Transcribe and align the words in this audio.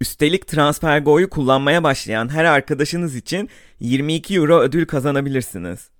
Üstelik 0.00 0.46
TransferGo'yu 0.46 1.30
kullanmaya 1.30 1.82
başlayan 1.82 2.28
her 2.28 2.44
arkadaşınız 2.44 3.16
için 3.16 3.48
22 3.80 4.34
euro 4.34 4.60
ödül 4.60 4.86
kazanabilirsiniz. 4.86 5.90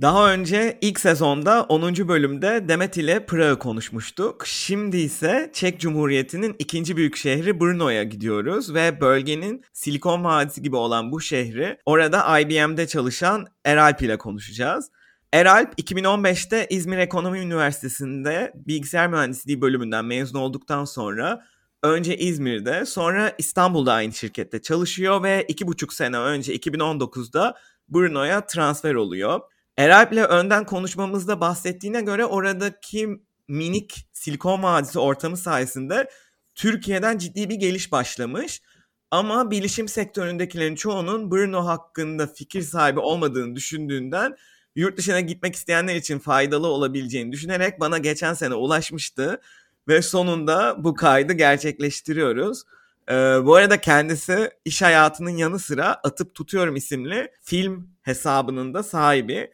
Daha 0.00 0.32
önce 0.32 0.78
ilk 0.80 1.00
sezonda 1.00 1.62
10. 1.62 2.08
bölümde 2.08 2.68
Demet 2.68 2.96
ile 2.96 3.26
Prag'ı 3.26 3.58
konuşmuştuk. 3.58 4.46
Şimdi 4.46 4.96
ise 4.96 5.50
Çek 5.54 5.80
Cumhuriyeti'nin 5.80 6.56
ikinci 6.58 6.96
büyük 6.96 7.16
şehri 7.16 7.60
Brno'ya 7.60 8.02
gidiyoruz 8.02 8.74
ve 8.74 9.00
bölgenin 9.00 9.64
Silikon 9.72 10.24
Vadisi 10.24 10.62
gibi 10.62 10.76
olan 10.76 11.12
bu 11.12 11.20
şehri 11.20 11.78
orada 11.86 12.40
IBM'de 12.40 12.86
çalışan 12.86 13.46
Eralp 13.64 14.02
ile 14.02 14.18
konuşacağız. 14.18 14.90
Eralp 15.32 15.80
2015'te 15.80 16.66
İzmir 16.70 16.98
Ekonomi 16.98 17.38
Üniversitesi'nde 17.38 18.52
bilgisayar 18.54 19.08
mühendisliği 19.08 19.60
bölümünden 19.60 20.04
mezun 20.04 20.38
olduktan 20.38 20.84
sonra 20.84 21.44
önce 21.86 22.16
İzmir'de 22.16 22.86
sonra 22.86 23.32
İstanbul'da 23.38 23.92
aynı 23.92 24.12
şirkette 24.12 24.62
çalışıyor 24.62 25.22
ve 25.22 25.44
iki 25.48 25.66
buçuk 25.66 25.92
sene 25.92 26.18
önce 26.18 26.56
2019'da 26.56 27.54
Brno'ya 27.88 28.46
transfer 28.46 28.94
oluyor. 28.94 29.40
Eralp'le 29.76 30.30
önden 30.30 30.64
konuşmamızda 30.64 31.40
bahsettiğine 31.40 32.00
göre 32.00 32.24
oradaki 32.24 33.08
minik 33.48 34.08
Silikon 34.12 34.62
Vadisi 34.62 34.98
ortamı 34.98 35.36
sayesinde 35.36 36.10
Türkiye'den 36.54 37.18
ciddi 37.18 37.48
bir 37.48 37.54
geliş 37.54 37.92
başlamış. 37.92 38.62
Ama 39.10 39.50
bilişim 39.50 39.88
sektöründekilerin 39.88 40.74
çoğunun 40.74 41.30
Brno 41.30 41.66
hakkında 41.66 42.26
fikir 42.26 42.62
sahibi 42.62 43.00
olmadığını 43.00 43.56
düşündüğünden 43.56 44.36
yurt 44.76 44.98
dışına 44.98 45.20
gitmek 45.20 45.54
isteyenler 45.54 45.96
için 45.96 46.18
faydalı 46.18 46.66
olabileceğini 46.66 47.32
düşünerek 47.32 47.80
bana 47.80 47.98
geçen 47.98 48.34
sene 48.34 48.54
ulaşmıştı. 48.54 49.40
Ve 49.88 50.02
sonunda 50.02 50.84
bu 50.84 50.94
kaydı 50.94 51.32
gerçekleştiriyoruz. 51.32 52.62
Ee, 53.08 53.14
bu 53.14 53.54
arada 53.54 53.80
kendisi 53.80 54.50
iş 54.64 54.82
hayatının 54.82 55.30
yanı 55.30 55.58
sıra 55.58 55.86
Atıp 55.86 56.34
Tutuyorum 56.34 56.76
isimli 56.76 57.28
film 57.42 57.88
hesabının 58.02 58.74
da 58.74 58.82
sahibi. 58.82 59.50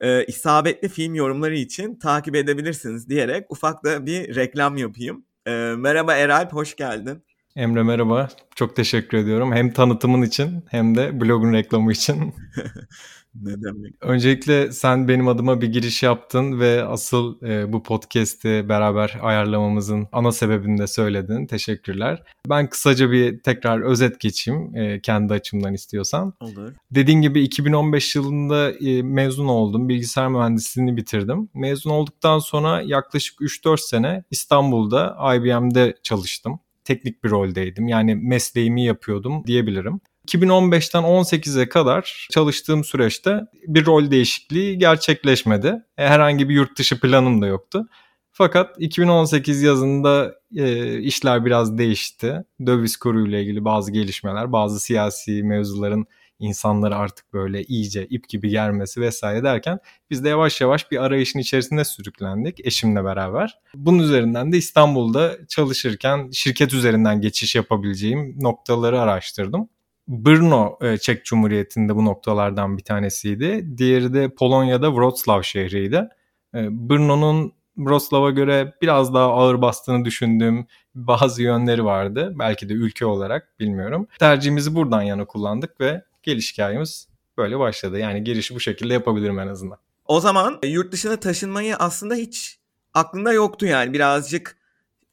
Ee, 0.00 0.24
isabetli 0.24 0.88
film 0.88 1.14
yorumları 1.14 1.56
için 1.56 1.98
takip 1.98 2.36
edebilirsiniz 2.36 3.08
diyerek 3.08 3.50
ufak 3.50 3.84
da 3.84 4.06
bir 4.06 4.34
reklam 4.34 4.76
yapayım. 4.76 5.24
Ee, 5.46 5.50
merhaba 5.76 6.14
Eralp, 6.14 6.52
hoş 6.52 6.76
geldin. 6.76 7.22
Emre 7.56 7.82
merhaba. 7.82 8.28
Çok 8.54 8.76
teşekkür 8.76 9.18
ediyorum. 9.18 9.52
Hem 9.52 9.72
tanıtımın 9.72 10.22
için 10.22 10.64
hem 10.70 10.94
de 10.94 11.20
blogun 11.20 11.52
reklamı 11.52 11.92
için. 11.92 12.34
Ne 13.42 13.62
demek? 13.62 13.94
Öncelikle 14.00 14.72
sen 14.72 15.08
benim 15.08 15.28
adıma 15.28 15.60
bir 15.60 15.66
giriş 15.66 16.02
yaptın 16.02 16.60
ve 16.60 16.84
asıl 16.84 17.42
e, 17.42 17.72
bu 17.72 17.82
podcast'i 17.82 18.68
beraber 18.68 19.18
ayarlamamızın 19.22 20.08
ana 20.12 20.32
sebebini 20.32 20.78
de 20.78 20.86
söyledin. 20.86 21.46
Teşekkürler. 21.46 22.22
Ben 22.48 22.68
kısaca 22.68 23.10
bir 23.10 23.38
tekrar 23.42 23.80
özet 23.80 24.20
geçeyim 24.20 24.76
e, 24.76 25.00
kendi 25.00 25.32
açımdan 25.32 25.74
istiyorsan. 25.74 26.34
Olur. 26.40 26.72
Dediğim 26.90 27.22
gibi 27.22 27.42
2015 27.42 28.16
yılında 28.16 28.72
e, 28.72 29.02
mezun 29.02 29.48
oldum. 29.48 29.88
Bilgisayar 29.88 30.28
mühendisliğini 30.28 30.96
bitirdim. 30.96 31.48
Mezun 31.54 31.90
olduktan 31.90 32.38
sonra 32.38 32.82
yaklaşık 32.82 33.40
3-4 33.40 33.88
sene 33.88 34.24
İstanbul'da 34.30 35.16
IBM'de 35.34 35.96
çalıştım 36.02 36.60
teknik 36.86 37.24
bir 37.24 37.30
roldeydim. 37.30 37.88
Yani 37.88 38.14
mesleğimi 38.14 38.84
yapıyordum 38.84 39.44
diyebilirim. 39.46 40.00
2015'ten 40.26 41.02
18'e 41.02 41.68
kadar 41.68 42.28
çalıştığım 42.30 42.84
süreçte 42.84 43.40
bir 43.66 43.86
rol 43.86 44.10
değişikliği 44.10 44.78
gerçekleşmedi. 44.78 45.82
E, 45.98 46.06
herhangi 46.06 46.48
bir 46.48 46.54
yurt 46.54 46.78
dışı 46.78 47.00
planım 47.00 47.42
da 47.42 47.46
yoktu. 47.46 47.86
Fakat 48.32 48.76
2018 48.78 49.62
yazında 49.62 50.34
e, 50.56 50.98
işler 50.98 51.44
biraz 51.44 51.78
değişti. 51.78 52.44
Döviz 52.66 52.96
kuruyla 52.96 53.38
ilgili 53.38 53.64
bazı 53.64 53.92
gelişmeler, 53.92 54.52
bazı 54.52 54.80
siyasi 54.80 55.42
mevzuların 55.42 56.06
insanları 56.38 56.96
artık 56.96 57.32
böyle 57.32 57.64
iyice 57.64 58.06
ip 58.06 58.28
gibi 58.28 58.48
germesi 58.48 59.00
vesaire 59.00 59.44
derken 59.44 59.78
biz 60.10 60.24
de 60.24 60.28
yavaş 60.28 60.60
yavaş 60.60 60.90
bir 60.90 61.04
arayışın 61.04 61.38
içerisinde 61.38 61.84
sürüklendik 61.84 62.66
eşimle 62.66 63.04
beraber. 63.04 63.58
Bunun 63.74 63.98
üzerinden 63.98 64.52
de 64.52 64.56
İstanbul'da 64.56 65.46
çalışırken 65.48 66.30
şirket 66.32 66.74
üzerinden 66.74 67.20
geçiş 67.20 67.54
yapabileceğim 67.54 68.36
noktaları 68.40 69.00
araştırdım. 69.00 69.68
Brno 70.08 70.78
e, 70.82 70.98
Çek 70.98 71.24
Cumhuriyeti'nde 71.24 71.96
bu 71.96 72.04
noktalardan 72.04 72.78
bir 72.78 72.82
tanesiydi. 72.82 73.78
Diğeri 73.78 74.14
de 74.14 74.28
Polonya'da 74.28 74.86
Wrocław 74.86 75.44
şehriydi. 75.44 76.08
E, 76.54 76.68
Brno'nun 76.70 77.52
Wrocław'a 77.76 78.30
göre 78.30 78.72
biraz 78.82 79.14
daha 79.14 79.32
ağır 79.32 79.62
bastığını 79.62 80.04
düşündüğüm 80.04 80.66
bazı 80.94 81.42
yönleri 81.42 81.84
vardı. 81.84 82.34
Belki 82.38 82.68
de 82.68 82.72
ülke 82.72 83.06
olarak 83.06 83.60
bilmiyorum. 83.60 84.08
Tercihimizi 84.18 84.74
buradan 84.74 85.02
yana 85.02 85.24
kullandık 85.24 85.80
ve 85.80 86.02
geliş 86.22 86.52
hikayemiz 86.52 87.08
böyle 87.38 87.58
başladı. 87.58 87.98
Yani 87.98 88.24
girişi 88.24 88.54
bu 88.54 88.60
şekilde 88.60 88.92
yapabilirim 88.92 89.38
en 89.38 89.48
azından. 89.48 89.78
O 90.04 90.20
zaman 90.20 90.58
e, 90.62 90.66
yurt 90.66 90.92
dışına 90.92 91.16
taşınmayı 91.16 91.76
aslında 91.76 92.14
hiç 92.14 92.58
aklında 92.94 93.32
yoktu 93.32 93.66
yani 93.66 93.92
birazcık 93.92 94.56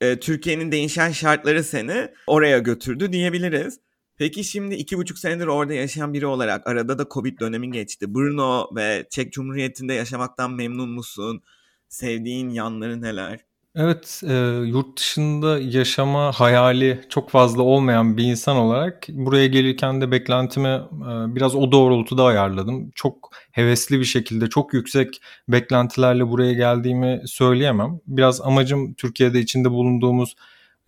e, 0.02 0.20
Türkiye'nin 0.20 0.72
değişen 0.72 1.12
şartları 1.12 1.64
seni 1.64 2.10
oraya 2.28 2.60
götürdü 2.60 3.14
diyebiliriz. 3.14 3.80
Peki 4.18 4.44
şimdi 4.44 4.76
iki 4.76 4.98
buçuk 4.98 5.20
senedir 5.20 5.48
orada 5.48 5.74
yaşayan 5.74 6.14
biri 6.14 6.26
olarak 6.26 6.68
arada 6.68 6.98
da 6.98 7.06
Covid 7.12 7.40
dönemi 7.40 7.72
geçti. 7.72 8.16
Brno 8.16 8.76
ve 8.76 9.08
Çek 9.10 9.34
Cumhuriyeti'nde 9.34 9.94
yaşamaktan 9.94 10.52
memnun 10.52 10.90
musun? 10.90 11.42
Sevdiğin 11.90 12.50
yanları 12.50 13.02
neler? 13.02 13.40
Evet, 13.76 14.22
e, 14.28 14.34
yurt 14.66 15.00
dışında 15.00 15.60
yaşama 15.60 16.32
hayali 16.32 17.02
çok 17.10 17.30
fazla 17.30 17.62
olmayan 17.62 18.18
bir 18.18 18.24
insan 18.24 18.58
olarak 18.58 19.06
buraya 19.10 19.48
gelirken 19.48 20.02
de 20.02 20.12
beklentimi 20.12 20.68
e, 20.68 21.36
biraz 21.36 21.56
o 21.56 21.72
doğrultuda 21.72 22.24
ayarladım. 22.24 22.92
Çok 22.96 23.30
hevesli 23.52 24.00
bir 24.00 24.06
şekilde, 24.06 24.50
çok 24.50 24.74
yüksek 24.74 25.22
beklentilerle 25.48 26.28
buraya 26.28 26.54
geldiğimi 26.54 27.22
söyleyemem. 27.26 28.00
Biraz 28.08 28.42
amacım 28.42 28.94
Türkiye'de 28.94 29.40
içinde 29.40 29.72
bulunduğumuz 29.72 30.36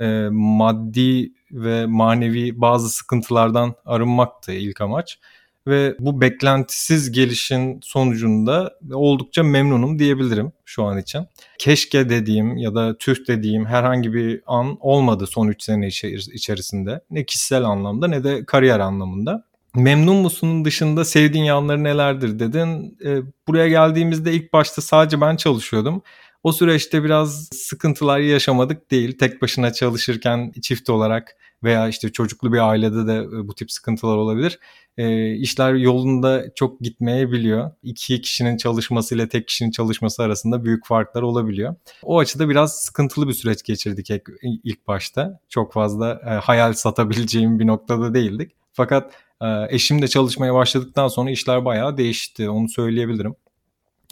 e, 0.02 0.28
maddi 0.32 1.32
ve 1.56 1.86
manevi 1.86 2.62
bazı 2.62 2.90
sıkıntılardan 2.90 3.76
arınmaktı 3.86 4.52
ilk 4.52 4.82
amaç. 4.82 5.20
Ve 5.68 5.96
bu 6.00 6.22
beklentisiz 6.22 7.12
gelişin 7.12 7.80
sonucunda 7.84 8.74
oldukça 8.94 9.44
memnunum 9.44 10.00
diyebilirim 10.00 10.52
şu 10.66 10.84
an 10.84 10.98
için. 10.98 11.28
Keşke 11.60 12.10
dediğim 12.10 12.58
ya 12.58 12.76
da 12.76 12.98
tüh 12.98 13.16
dediğim 13.28 13.66
herhangi 13.66 14.14
bir 14.14 14.42
an 14.46 14.78
olmadı 14.80 15.28
son 15.28 15.48
3 15.48 15.64
sene 15.64 15.88
içerisinde. 16.34 17.02
Ne 17.10 17.24
kişisel 17.24 17.64
anlamda 17.64 18.08
ne 18.08 18.24
de 18.24 18.46
kariyer 18.46 18.80
anlamında. 18.80 19.46
Memnun 19.76 20.16
musun 20.16 20.66
dışında 20.66 21.06
sevdiğin 21.06 21.44
yanları 21.44 21.84
nelerdir 21.84 22.40
dedin. 22.40 22.98
E, 23.06 23.22
buraya 23.48 23.68
geldiğimizde 23.68 24.34
ilk 24.34 24.54
başta 24.54 24.82
sadece 24.82 25.22
ben 25.22 25.36
çalışıyordum. 25.36 26.02
O 26.46 26.52
süreçte 26.52 27.04
biraz 27.04 27.50
sıkıntılar 27.54 28.20
yaşamadık 28.20 28.92
değil. 28.92 29.18
Tek 29.18 29.42
başına 29.42 29.74
çalışırken 29.74 30.54
çift 30.62 30.90
olarak 30.90 31.36
veya 31.64 31.88
işte 31.88 32.12
çocuklu 32.12 32.54
bir 32.54 32.70
ailede 32.70 33.08
de 33.08 33.18
e, 33.18 33.48
bu 33.48 33.56
tip 33.56 33.72
sıkıntılar 33.72 34.18
olabilir. 34.18 34.60
E, 34.98 35.34
işler 35.36 35.74
yolunda 35.74 36.44
çok 36.56 36.80
gitmeyebiliyor. 36.80 37.72
İki 37.84 38.22
kişinin 38.22 38.58
çalışması 38.58 39.16
ile 39.16 39.30
tek 39.30 39.48
kişinin 39.48 39.72
çalışması 39.72 40.24
arasında 40.24 40.64
büyük 40.64 40.86
farklar 40.86 41.22
olabiliyor. 41.22 41.76
O 42.04 42.20
açıda 42.20 42.50
biraz 42.50 42.76
sıkıntılı 42.76 43.28
bir 43.28 43.34
süreç 43.34 43.64
geçirdik 43.64 44.10
ilk 44.44 44.88
başta. 44.88 45.40
Çok 45.50 45.74
fazla 45.74 46.22
e, 46.26 46.30
hayal 46.30 46.74
satabileceğim 46.74 47.60
bir 47.60 47.68
noktada 47.68 48.14
değildik. 48.14 48.52
Fakat 48.74 49.14
e, 49.42 49.46
eşim 49.70 50.02
de 50.02 50.08
çalışmaya 50.08 50.54
başladıktan 50.54 51.08
sonra 51.08 51.32
işler 51.32 51.66
bayağı 51.66 51.98
değişti. 51.98 52.50
Onu 52.50 52.70
söyleyebilirim. 52.70 53.36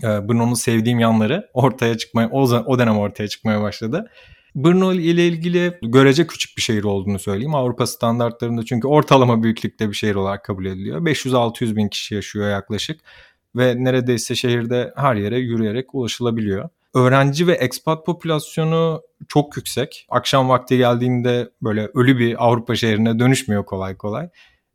E, 0.04 0.08
Bruno'nun 0.08 0.54
sevdiğim 0.54 1.00
yanları 1.00 1.50
ortaya 1.54 1.98
çıkmaya, 1.98 2.30
o, 2.30 2.42
o 2.42 2.80
dönem 2.80 2.98
ortaya 2.98 3.28
çıkmaya 3.28 3.62
başladı. 3.62 4.10
Brno 4.56 4.94
ile 4.94 5.28
ilgili 5.28 5.80
görece 5.82 6.28
küçük 6.28 6.58
bir 6.58 6.62
şehir 6.62 6.84
olduğunu 6.84 7.20
söyleyeyim. 7.20 7.56
Avrupa 7.56 7.88
standartlarında 7.88 8.66
çünkü 8.66 8.88
ortalama 8.88 9.44
büyüklükte 9.44 9.90
bir 9.90 9.96
şehir 9.96 10.16
olarak 10.16 10.46
kabul 10.46 10.66
ediliyor. 10.66 11.02
500-600 11.02 11.76
bin 11.76 11.88
kişi 11.88 12.16
yaşıyor 12.16 12.50
yaklaşık 12.50 13.02
ve 13.56 13.84
neredeyse 13.84 14.36
şehirde 14.36 14.94
her 14.96 15.16
yere 15.16 15.38
yürüyerek 15.38 15.96
ulaşılabiliyor. 15.96 16.70
Öğrenci 16.94 17.48
ve 17.48 17.54
expat 17.54 18.06
popülasyonu 18.06 19.02
çok 19.28 19.58
yüksek. 19.58 20.08
Akşam 20.10 20.50
vakti 20.50 20.78
geldiğinde 20.78 21.50
böyle 21.62 21.90
ölü 21.94 22.20
bir 22.20 22.46
Avrupa 22.46 22.76
şehrine 22.76 23.20
dönüşmüyor 23.20 23.66
kolay 23.66 23.98
kolay. 23.98 24.30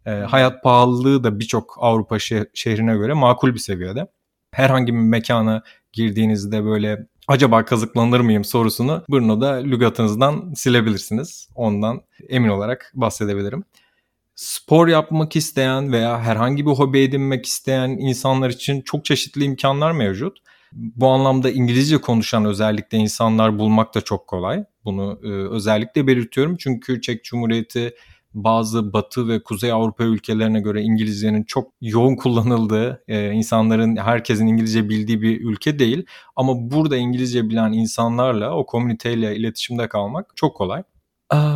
E, 0.07 0.11
hayat 0.11 0.63
pahalılığı 0.63 1.25
da 1.25 1.41
birçok 1.41 1.77
Avrupa 1.81 2.19
şehrine 2.55 2.97
göre 2.97 3.13
makul 3.13 3.55
bir 3.55 3.59
seviyede. 3.59 4.07
Herhangi 4.53 4.95
bir 4.95 4.99
mekana 4.99 5.63
girdiğinizde 5.93 6.65
böyle 6.65 7.07
acaba 7.29 7.65
kazıklanır 7.65 8.21
mıyım 8.21 8.45
sorusunu 8.45 9.05
Brno'da 9.11 9.53
lügatınızdan 9.53 10.53
silebilirsiniz. 10.57 11.49
Ondan 11.55 12.01
emin 12.29 12.49
olarak 12.49 12.93
bahsedebilirim. 12.95 13.65
Spor 14.35 14.89
yapmak 14.89 15.37
isteyen 15.37 15.93
veya 15.93 16.21
herhangi 16.21 16.67
bir 16.67 16.71
hobi 16.71 17.01
edinmek 17.01 17.47
isteyen 17.47 17.89
insanlar 17.89 18.51
için 18.51 18.81
çok 18.81 19.05
çeşitli 19.05 19.45
imkanlar 19.45 19.93
mevcut. 19.93 20.39
Bu 20.73 21.09
anlamda 21.09 21.51
İngilizce 21.51 21.99
konuşan 21.99 22.45
özellikle 22.45 22.99
insanlar 22.99 23.59
bulmak 23.59 23.95
da 23.95 24.01
çok 24.01 24.27
kolay. 24.27 24.65
Bunu 24.85 25.21
e, 25.25 25.29
özellikle 25.29 26.07
belirtiyorum 26.07 26.57
çünkü 26.57 27.01
Çek 27.01 27.25
Cumhuriyeti 27.25 27.95
bazı 28.35 28.93
Batı 28.93 29.29
ve 29.29 29.43
Kuzey 29.43 29.73
Avrupa 29.73 30.05
ülkelerine 30.05 30.61
göre 30.61 30.83
İngilizcenin 30.83 31.45
çok 31.45 31.73
yoğun 31.81 32.17
kullanıldığı, 32.17 33.05
e, 33.09 33.31
insanların 33.33 33.97
herkesin 33.97 34.47
İngilizce 34.47 34.89
bildiği 34.89 35.23
bir 35.23 35.41
ülke 35.41 35.79
değil. 35.79 36.07
Ama 36.37 36.71
burada 36.71 36.97
İngilizce 36.97 37.49
bilen 37.49 37.73
insanlarla 37.73 38.57
o 38.57 38.67
komüniteyle 38.67 39.37
iletişimde 39.37 39.89
kalmak 39.89 40.33
çok 40.37 40.57
kolay. 40.57 40.83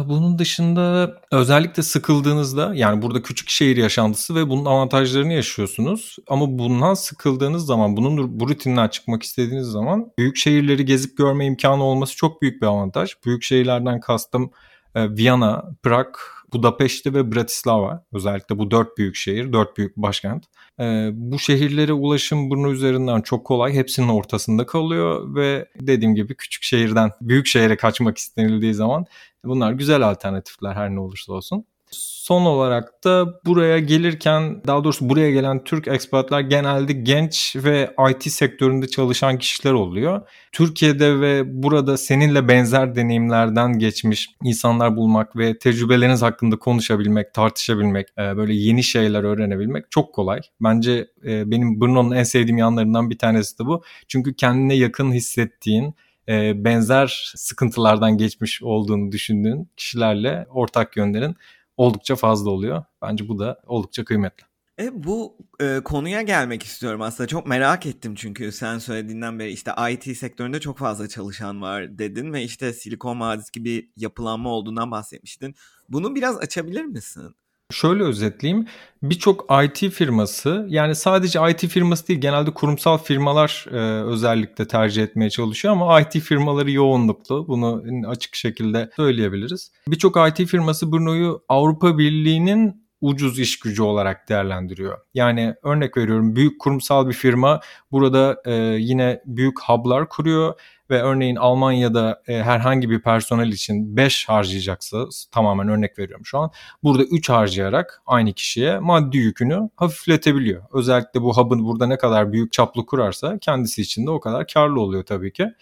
Bunun 0.09 0.39
dışında 0.39 1.15
özellikle 1.31 1.83
sıkıldığınızda 1.83 2.73
yani 2.75 3.03
burada 3.03 3.23
küçük 3.23 3.49
şehir 3.49 3.77
yaşantısı 3.77 4.35
ve 4.35 4.49
bunun 4.49 4.65
avantajlarını 4.65 5.33
yaşıyorsunuz. 5.33 6.17
Ama 6.29 6.59
bundan 6.59 6.95
sıkıldığınız 6.95 7.67
zaman, 7.67 7.97
bunun 7.97 8.41
bu 8.41 8.49
rutinden 8.49 8.89
çıkmak 8.89 9.23
istediğiniz 9.23 9.67
zaman 9.67 10.13
büyük 10.19 10.37
şehirleri 10.37 10.85
gezip 10.85 11.17
görme 11.19 11.47
imkanı 11.47 11.85
olması 11.85 12.17
çok 12.17 12.43
büyük 12.43 12.63
bir 12.63 12.67
avantaj. 12.67 13.11
Büyük 13.27 13.43
şehirlerden 13.43 14.01
kastım 14.01 14.51
e, 14.95 15.11
Viyana, 15.11 15.65
Prag, 15.83 16.09
Budapeşte 16.53 17.15
ve 17.15 17.33
Bratislava 17.35 18.05
özellikle 18.13 18.59
bu 18.59 18.71
dört 18.71 18.99
büyük 18.99 19.17
şehir, 19.17 19.53
dört 19.53 19.77
büyük 19.77 19.97
başkent. 19.97 20.45
Ee, 20.81 21.11
bu 21.13 21.39
şehirlere 21.39 21.93
ulaşım 21.93 22.51
burnu 22.51 22.73
üzerinden 22.73 23.21
çok 23.21 23.47
kolay. 23.47 23.73
Hepsinin 23.73 24.09
ortasında 24.09 24.67
kalıyor 24.67 25.35
ve 25.35 25.69
dediğim 25.81 26.15
gibi 26.15 26.37
küçük 26.37 26.63
şehirden 26.63 27.11
büyük 27.21 27.47
şehre 27.47 27.77
kaçmak 27.77 28.19
istenildiği 28.19 28.75
zaman 28.75 29.07
bunlar 29.45 29.73
güzel 29.73 30.09
alternatifler 30.11 30.75
her 30.75 30.91
ne 30.91 31.01
olursa 31.01 31.33
olsun. 31.33 31.65
Son 31.93 32.45
olarak 32.45 33.05
da 33.05 33.41
buraya 33.47 33.79
gelirken 33.79 34.63
daha 34.67 34.85
doğrusu 34.85 35.09
buraya 35.09 35.31
gelen 35.31 35.65
Türk 35.65 35.89
ekspatlar 35.89 36.41
genelde 36.41 36.93
genç 36.93 37.57
ve 37.57 37.95
IT 38.11 38.33
sektöründe 38.33 38.89
çalışan 38.89 39.39
kişiler 39.39 39.73
oluyor. 39.73 40.21
Türkiye'de 40.53 41.21
ve 41.21 41.63
burada 41.63 41.97
seninle 41.97 42.49
benzer 42.49 42.97
deneyimlerden 42.97 43.79
geçmiş 43.79 44.31
insanlar 44.43 44.97
bulmak 44.97 45.37
ve 45.37 45.59
tecrübeleriniz 45.59 46.23
hakkında 46.23 46.57
konuşabilmek, 46.57 47.35
tartışabilmek, 47.35 48.09
e, 48.19 48.37
böyle 48.37 48.55
yeni 48.55 48.83
şeyler 48.83 49.25
öğrenebilmek 49.25 49.91
çok 49.91 50.15
kolay. 50.15 50.41
Bence 50.61 51.07
e, 51.27 51.51
benim 51.51 51.81
Brno'nun 51.81 52.11
en 52.11 52.23
sevdiğim 52.23 52.59
yanlarından 52.59 53.11
bir 53.11 53.19
tanesi 53.19 53.59
de 53.59 53.67
bu. 53.67 53.83
Çünkü 54.09 54.35
kendine 54.35 54.75
yakın 54.75 55.13
hissettiğin, 55.13 55.95
e, 56.29 56.65
benzer 56.65 57.33
sıkıntılardan 57.37 58.19
geçmiş 58.19 58.63
olduğunu 58.63 59.13
düşündüğün 59.13 59.71
kişilerle 59.77 60.47
ortak 60.51 60.97
yönlerin 60.97 61.37
oldukça 61.83 62.17
fazla 62.17 62.51
oluyor. 62.51 62.85
Bence 63.03 63.29
bu 63.29 63.39
da 63.39 63.61
oldukça 63.67 64.05
kıymetli. 64.05 64.45
E, 64.81 65.05
bu 65.05 65.37
e, 65.61 65.81
konuya 65.85 66.23
gelmek 66.23 66.63
istiyorum 66.63 67.03
aslında. 67.03 67.27
Çok 67.29 67.47
merak 67.47 67.87
ettim 67.87 68.15
çünkü 68.15 68.53
sen 68.53 68.79
söylediğinden 68.79 69.39
beri 69.39 69.51
işte 69.51 69.73
IT 69.91 70.17
sektöründe 70.17 70.61
çok 70.61 70.79
fazla 70.79 71.09
çalışan 71.09 71.63
var 71.63 71.99
dedin 71.99 72.33
ve 72.33 72.43
işte 72.43 72.73
Silikon 72.73 73.21
Vadisi 73.21 73.53
gibi 73.53 73.91
yapılanma 73.97 74.51
olduğundan 74.51 74.91
bahsetmiştin. 74.91 75.55
Bunu 75.89 76.15
biraz 76.15 76.39
açabilir 76.39 76.85
misin? 76.85 77.35
Şöyle 77.73 78.03
özetleyeyim. 78.03 78.67
Birçok 79.03 79.47
IT 79.65 79.91
firması 79.91 80.67
yani 80.69 80.95
sadece 80.95 81.41
IT 81.51 81.67
firması 81.67 82.09
değil 82.09 82.21
genelde 82.21 82.51
kurumsal 82.51 82.99
firmalar 82.99 83.67
e, 83.71 83.77
özellikle 84.05 84.69
tercih 84.69 85.03
etmeye 85.03 85.31
çalışıyor 85.31 85.75
ama 85.75 86.01
IT 86.01 86.21
firmaları 86.21 86.71
yoğunluklu. 86.71 87.49
Bunu 87.49 87.83
açık 88.07 88.35
şekilde 88.35 88.91
söyleyebiliriz. 88.97 89.73
Birçok 89.89 90.29
IT 90.29 90.49
firması 90.49 90.93
Brno'yu 90.93 91.43
Avrupa 91.49 91.99
Birliği'nin 91.99 92.83
ucuz 93.01 93.39
iş 93.39 93.59
gücü 93.59 93.83
olarak 93.83 94.29
değerlendiriyor. 94.29 94.99
Yani 95.15 95.55
örnek 95.63 95.97
veriyorum 95.97 96.37
büyük 96.37 96.61
kurumsal 96.61 97.09
bir 97.09 97.13
firma 97.13 97.61
burada 97.93 98.43
e, 98.45 98.53
yine 98.79 99.23
büyük 99.27 99.63
hub'lar 99.63 100.09
kuruyor 100.09 100.55
ve 100.93 101.03
örneğin 101.03 101.37
Almanya'da 101.37 102.23
e, 102.29 102.43
herhangi 102.43 102.91
bir 102.91 103.03
personel 103.03 103.53
için 103.53 103.97
5 103.97 104.29
harcayacaksa 104.29 105.07
tamamen 105.31 105.69
örnek 105.69 105.99
veriyorum 105.99 106.27
şu 106.27 106.39
an. 106.39 106.51
Burada 106.83 107.05
3 107.05 107.29
harcayarak 107.29 108.03
aynı 108.07 108.33
kişiye 108.33 108.79
maddi 108.79 109.17
yükünü 109.17 109.71
hafifletebiliyor. 109.77 110.63
Özellikle 110.73 111.23
bu 111.23 111.37
hub'ın 111.37 111.65
burada 111.65 111.87
ne 111.87 111.99
kadar 111.99 112.33
büyük 112.33 112.53
çaplı 112.53 112.87
kurarsa 112.87 113.39
kendisi 113.39 113.83
için 113.83 114.07
de 114.07 114.11
o 114.11 114.21
kadar 114.21 114.47
karlı 114.47 114.81
oluyor 114.81 115.05
tabii 115.05 115.33
ki 115.33 115.53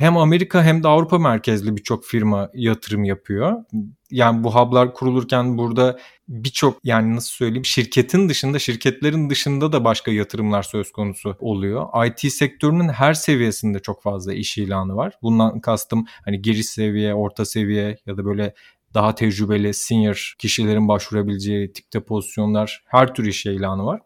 hem 0.00 0.16
Amerika 0.16 0.64
hem 0.64 0.82
de 0.82 0.88
Avrupa 0.88 1.18
merkezli 1.18 1.76
birçok 1.76 2.04
firma 2.04 2.50
yatırım 2.54 3.04
yapıyor. 3.04 3.64
Yani 4.10 4.44
bu 4.44 4.54
hub'lar 4.54 4.94
kurulurken 4.94 5.58
burada 5.58 5.98
birçok 6.28 6.78
yani 6.84 7.16
nasıl 7.16 7.30
söyleyeyim 7.30 7.64
şirketin 7.64 8.28
dışında 8.28 8.58
şirketlerin 8.58 9.30
dışında 9.30 9.72
da 9.72 9.84
başka 9.84 10.10
yatırımlar 10.10 10.62
söz 10.62 10.92
konusu 10.92 11.36
oluyor. 11.40 12.06
IT 12.06 12.32
sektörünün 12.32 12.88
her 12.88 13.14
seviyesinde 13.14 13.78
çok 13.78 14.02
fazla 14.02 14.34
iş 14.34 14.58
ilanı 14.58 14.96
var. 14.96 15.12
Bundan 15.22 15.60
kastım 15.60 16.04
hani 16.24 16.42
giriş 16.42 16.66
seviye, 16.66 17.14
orta 17.14 17.44
seviye 17.44 17.96
ya 18.06 18.16
da 18.16 18.24
böyle 18.24 18.54
daha 18.94 19.14
tecrübeli 19.14 19.74
senior 19.74 20.34
kişilerin 20.38 20.88
başvurabileceği 20.88 21.72
tipte 21.72 22.00
pozisyonlar 22.00 22.82
her 22.86 23.14
tür 23.14 23.26
iş 23.26 23.46
ilanı 23.46 23.84
var. 23.84 24.00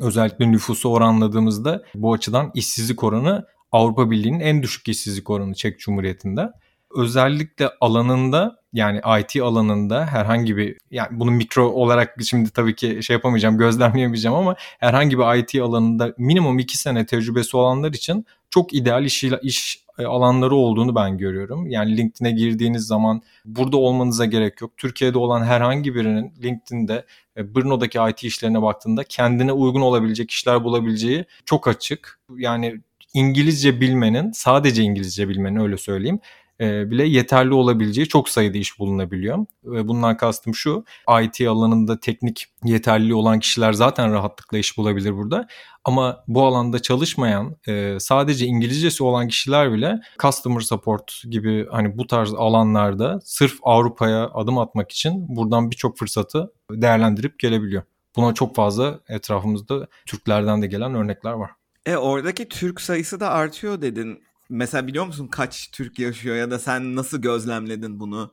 Özellikle 0.00 0.52
nüfusu 0.52 0.88
oranladığımızda 0.88 1.82
bu 1.94 2.12
açıdan 2.12 2.50
işsizlik 2.54 3.04
oranı 3.04 3.46
Avrupa 3.72 4.10
Birliği'nin 4.10 4.40
en 4.40 4.62
düşük 4.62 4.88
işsizlik 4.88 5.30
oranı 5.30 5.54
Çek 5.54 5.78
Cumhuriyeti'nde. 5.78 6.52
Özellikle 6.96 7.70
alanında 7.80 8.62
yani 8.72 9.00
IT 9.20 9.42
alanında 9.42 10.06
herhangi 10.06 10.56
bir 10.56 10.76
yani 10.90 11.08
bunu 11.12 11.30
mikro 11.30 11.68
olarak 11.68 12.14
şimdi 12.24 12.50
tabii 12.50 12.74
ki 12.74 12.98
şey 13.02 13.14
yapamayacağım 13.14 13.58
gözlemleyemeyeceğim 13.58 14.36
ama 14.36 14.56
herhangi 14.58 15.18
bir 15.18 15.38
IT 15.38 15.62
alanında 15.62 16.14
minimum 16.18 16.58
2 16.58 16.78
sene 16.78 17.06
tecrübesi 17.06 17.56
olanlar 17.56 17.92
için 17.92 18.26
çok 18.50 18.74
ideal 18.74 19.04
iş, 19.04 19.24
iş 19.42 19.84
e, 19.98 20.04
alanları 20.04 20.54
olduğunu 20.54 20.94
ben 20.94 21.18
görüyorum. 21.18 21.66
Yani 21.70 21.96
LinkedIn'e 21.96 22.32
girdiğiniz 22.32 22.86
zaman 22.86 23.22
burada 23.44 23.76
olmanıza 23.76 24.24
gerek 24.24 24.60
yok. 24.60 24.76
Türkiye'de 24.76 25.18
olan 25.18 25.44
herhangi 25.44 25.94
birinin 25.94 26.32
LinkedIn'de 26.42 27.06
e, 27.36 27.54
Brno'daki 27.54 27.98
IT 28.10 28.24
işlerine 28.24 28.62
baktığında 28.62 29.04
kendine 29.04 29.52
uygun 29.52 29.80
olabilecek 29.80 30.30
işler 30.30 30.64
bulabileceği 30.64 31.24
çok 31.44 31.68
açık. 31.68 32.20
Yani 32.36 32.80
İngilizce 33.14 33.80
bilmenin, 33.80 34.32
sadece 34.32 34.82
İngilizce 34.82 35.28
bilmenin 35.28 35.60
öyle 35.60 35.76
söyleyeyim 35.76 36.20
e, 36.62 36.90
bile 36.90 37.04
yeterli 37.08 37.54
olabileceği 37.54 38.08
çok 38.08 38.28
sayıda 38.28 38.58
iş 38.58 38.78
bulunabiliyor. 38.78 39.46
Ve 39.64 39.88
bundan 39.88 40.16
kastım 40.16 40.54
şu, 40.54 40.84
IT 41.22 41.48
alanında 41.48 42.00
teknik 42.00 42.46
yeterli 42.64 43.14
olan 43.14 43.38
kişiler 43.38 43.72
zaten 43.72 44.12
rahatlıkla 44.12 44.58
iş 44.58 44.78
bulabilir 44.78 45.16
burada. 45.16 45.46
Ama 45.84 46.24
bu 46.28 46.46
alanda 46.46 46.82
çalışmayan, 46.82 47.56
e, 47.68 47.96
sadece 48.00 48.46
İngilizcesi 48.46 49.04
olan 49.04 49.28
kişiler 49.28 49.72
bile 49.72 50.00
customer 50.18 50.60
support 50.60 51.22
gibi 51.30 51.66
hani 51.70 51.98
bu 51.98 52.06
tarz 52.06 52.34
alanlarda 52.34 53.20
sırf 53.24 53.54
Avrupa'ya 53.62 54.30
adım 54.34 54.58
atmak 54.58 54.92
için 54.92 55.36
buradan 55.36 55.70
birçok 55.70 55.98
fırsatı 55.98 56.52
değerlendirip 56.70 57.38
gelebiliyor. 57.38 57.82
Buna 58.16 58.34
çok 58.34 58.54
fazla 58.54 59.00
etrafımızda 59.08 59.86
Türklerden 60.06 60.62
de 60.62 60.66
gelen 60.66 60.94
örnekler 60.94 61.32
var. 61.32 61.50
E 61.86 61.96
oradaki 61.96 62.48
Türk 62.48 62.80
sayısı 62.80 63.20
da 63.20 63.30
artıyor 63.30 63.82
dedin. 63.82 64.22
Mesela 64.50 64.86
biliyor 64.86 65.06
musun 65.06 65.26
kaç 65.26 65.70
Türk 65.70 65.98
yaşıyor 65.98 66.36
ya 66.36 66.50
da 66.50 66.58
sen 66.58 66.96
nasıl 66.96 67.22
gözlemledin 67.22 68.00
bunu? 68.00 68.32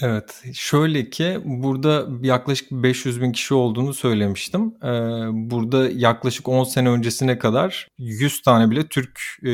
Evet, 0.00 0.42
şöyle 0.54 1.10
ki 1.10 1.40
burada 1.44 2.06
yaklaşık 2.22 2.70
500 2.70 3.22
bin 3.22 3.32
kişi 3.32 3.54
olduğunu 3.54 3.94
söylemiştim. 3.94 4.74
Ee, 4.82 4.88
burada 5.50 5.90
yaklaşık 5.90 6.48
10 6.48 6.64
sene 6.64 6.88
öncesine 6.88 7.38
kadar 7.38 7.88
100 7.98 8.42
tane 8.42 8.70
bile 8.70 8.88
Türk 8.88 9.20
e, 9.42 9.50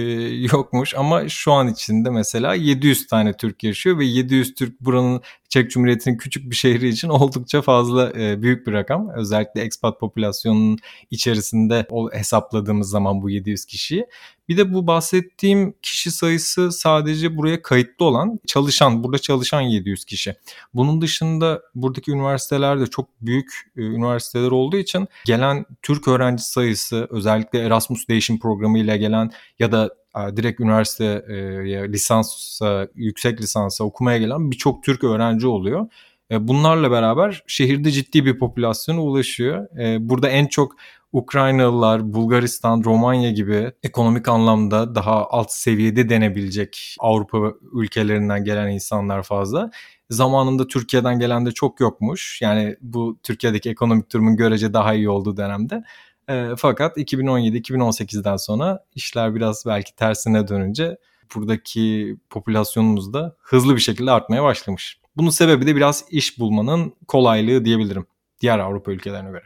yokmuş 0.53 0.95
ama 0.95 1.29
şu 1.29 1.53
an 1.53 1.69
içinde 1.69 2.11
mesela 2.11 2.55
700 2.55 3.07
tane 3.07 3.37
Türk 3.37 3.65
yaşıyor 3.65 3.99
ve 3.99 4.05
700 4.05 4.55
Türk 4.55 4.81
buranın 4.81 5.21
Çek 5.55 5.71
Cumhuriyeti'nin 5.71 6.17
küçük 6.17 6.51
bir 6.51 6.57
şehri 6.57 6.89
için 6.89 7.09
oldukça 7.19 7.63
fazla 7.63 8.13
e, 8.17 8.43
büyük 8.43 8.67
bir 8.67 8.73
rakam. 8.73 9.11
Özellikle 9.17 9.61
expat 9.61 10.01
popülasyonunun 10.01 10.79
içerisinde 11.11 11.87
o 11.91 12.13
hesapladığımız 12.13 12.91
zaman 12.91 13.23
bu 13.23 13.31
700 13.31 13.65
kişiyi. 13.65 14.07
Bir 14.49 14.57
de 14.57 14.75
bu 14.75 14.87
bahsettiğim 14.87 15.75
kişi 15.83 16.11
sayısı 16.11 16.73
sadece 16.73 17.37
buraya 17.37 17.63
kayıtlı 17.63 18.05
olan 18.05 18.41
çalışan, 18.47 19.05
burada 19.05 19.19
çalışan 19.19 19.61
700 19.61 20.05
kişi. 20.05 20.35
Bunun 20.75 21.01
dışında 21.01 21.63
buradaki 21.75 22.11
üniversitelerde 22.11 22.87
çok 22.87 23.09
büyük 23.21 23.53
e, 23.77 23.81
üniversiteler 23.81 24.51
olduğu 24.51 24.77
için 24.77 25.09
gelen 25.25 25.67
Türk 25.83 26.09
öğrenci 26.09 26.43
sayısı 26.43 27.07
özellikle 27.11 27.59
Erasmus 27.59 28.09
değişim 28.09 28.39
programı 28.39 28.79
ile 28.79 28.97
gelen 28.97 29.31
ya 29.59 29.73
da 29.73 29.91
direkt 30.37 30.61
üniversite 30.61 31.25
e, 31.29 31.93
lisansa, 31.93 32.89
yüksek 32.95 33.41
lisansa 33.41 33.85
okumaya 33.85 34.19
gelen 34.19 34.51
birçok 34.51 34.83
Türk 34.83 35.05
öğrenci 35.05 35.47
oluyor. 35.47 35.87
E, 36.31 36.49
bunlarla 36.49 36.91
beraber 36.91 37.43
şehirde 37.47 37.91
ciddi 37.91 38.25
bir 38.25 38.39
popülasyona 38.39 39.03
ulaşıyor. 39.03 39.79
E, 39.79 40.09
burada 40.09 40.29
en 40.29 40.47
çok 40.47 40.77
Ukraynalılar, 41.13 42.13
Bulgaristan, 42.13 42.85
Romanya 42.85 43.31
gibi 43.31 43.73
ekonomik 43.83 44.29
anlamda 44.29 44.95
daha 44.95 45.27
alt 45.27 45.51
seviyede 45.51 46.09
denebilecek 46.09 46.97
Avrupa 47.01 47.53
ülkelerinden 47.73 48.45
gelen 48.45 48.69
insanlar 48.71 49.23
fazla. 49.23 49.71
Zamanında 50.11 50.67
Türkiye'den 50.67 51.19
gelen 51.19 51.47
de 51.47 51.51
çok 51.51 51.81
yokmuş. 51.81 52.43
Yani 52.43 52.77
bu 52.81 53.19
Türkiye'deki 53.23 53.71
ekonomik 53.71 54.13
durumun 54.13 54.37
görece 54.37 54.73
daha 54.73 54.95
iyi 54.95 55.09
olduğu 55.09 55.37
dönemde. 55.37 55.83
E, 56.29 56.49
fakat 56.57 56.97
2017-2018'den 56.97 58.37
sonra 58.37 58.85
işler 58.95 59.35
biraz 59.35 59.65
belki 59.67 59.97
tersine 59.97 60.49
dönünce 60.49 60.97
buradaki 61.35 62.17
popülasyonumuz 62.31 63.13
da 63.13 63.37
hızlı 63.43 63.77
bir 63.77 63.81
şekilde 63.81 64.11
artmaya 64.11 64.43
başlamış. 64.43 65.01
Bunun 65.17 65.31
sebebi 65.31 65.67
de 65.67 65.77
biraz 65.77 66.05
iş 66.11 66.39
bulmanın 66.39 66.95
kolaylığı 67.09 67.65
diyebilirim 67.65 68.07
diğer 68.41 68.59
Avrupa 68.59 68.93
ülkelerine 68.93 69.31
göre. 69.31 69.45